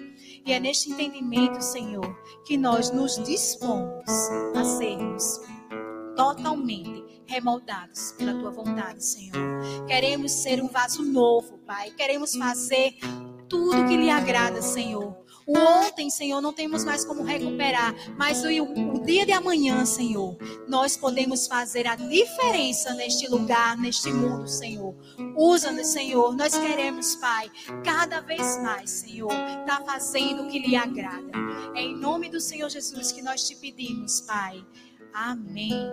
E 0.45 0.53
é 0.53 0.59
neste 0.59 0.91
entendimento, 0.91 1.61
Senhor, 1.61 2.05
que 2.45 2.57
nós 2.57 2.91
nos 2.91 3.23
dispomos 3.25 4.05
a 4.57 4.65
sermos 4.65 5.41
totalmente 6.17 7.23
remoldados 7.27 8.13
pela 8.19 8.35
tua 8.35 8.51
vontade, 8.51 9.05
Senhor. 9.05 9.87
Queremos 9.87 10.33
ser 10.33 10.61
um 10.61 10.69
vaso 10.69 11.05
novo, 11.05 11.59
Pai. 11.59 11.93
Queremos 11.93 12.35
fazer 12.35 12.97
tudo 13.49 13.87
que 13.87 13.97
lhe 13.97 14.11
agrada, 14.11 14.61
Senhor. 14.61 15.17
O 15.47 15.57
ontem, 15.57 16.11
Senhor, 16.11 16.41
não 16.41 16.53
temos 16.53 16.85
mais 16.85 17.05
como 17.05 17.23
recuperar, 17.23 17.95
mas 18.17 18.45
o, 18.45 18.49
o 18.49 19.05
dia 19.05 19.25
de 19.25 19.33
amanhã, 19.33 19.87
Senhor, 19.87 20.37
nós 20.67 20.97
podemos 20.97 21.47
fazer 21.47 21.87
a 21.87 21.95
diferença 21.95 22.93
neste 22.95 23.29
lugar, 23.29 23.77
neste 23.77 24.13
mundo, 24.13 24.49
Senhor. 24.49 24.95
Usa-nos, 25.37 25.87
Senhor. 25.87 26.35
Nós 26.37 26.57
queremos, 26.57 27.15
Pai, 27.17 27.51
cada 27.85 28.21
vez 28.21 28.61
mais, 28.61 28.91
Senhor, 28.91 29.31
estar 29.31 29.79
tá 29.79 29.85
fazendo 29.85 30.43
o 30.43 30.49
que 30.49 30.59
lhe 30.59 30.75
agrada. 30.75 31.31
É 31.75 31.81
em 31.81 31.97
nome 31.97 32.29
do 32.29 32.41
Senhor 32.41 32.69
Jesus 32.69 33.13
que 33.13 33.23
nós 33.23 33.47
te 33.47 33.55
pedimos, 33.55 34.23
Pai. 34.23 34.65
Amém. 35.15 35.93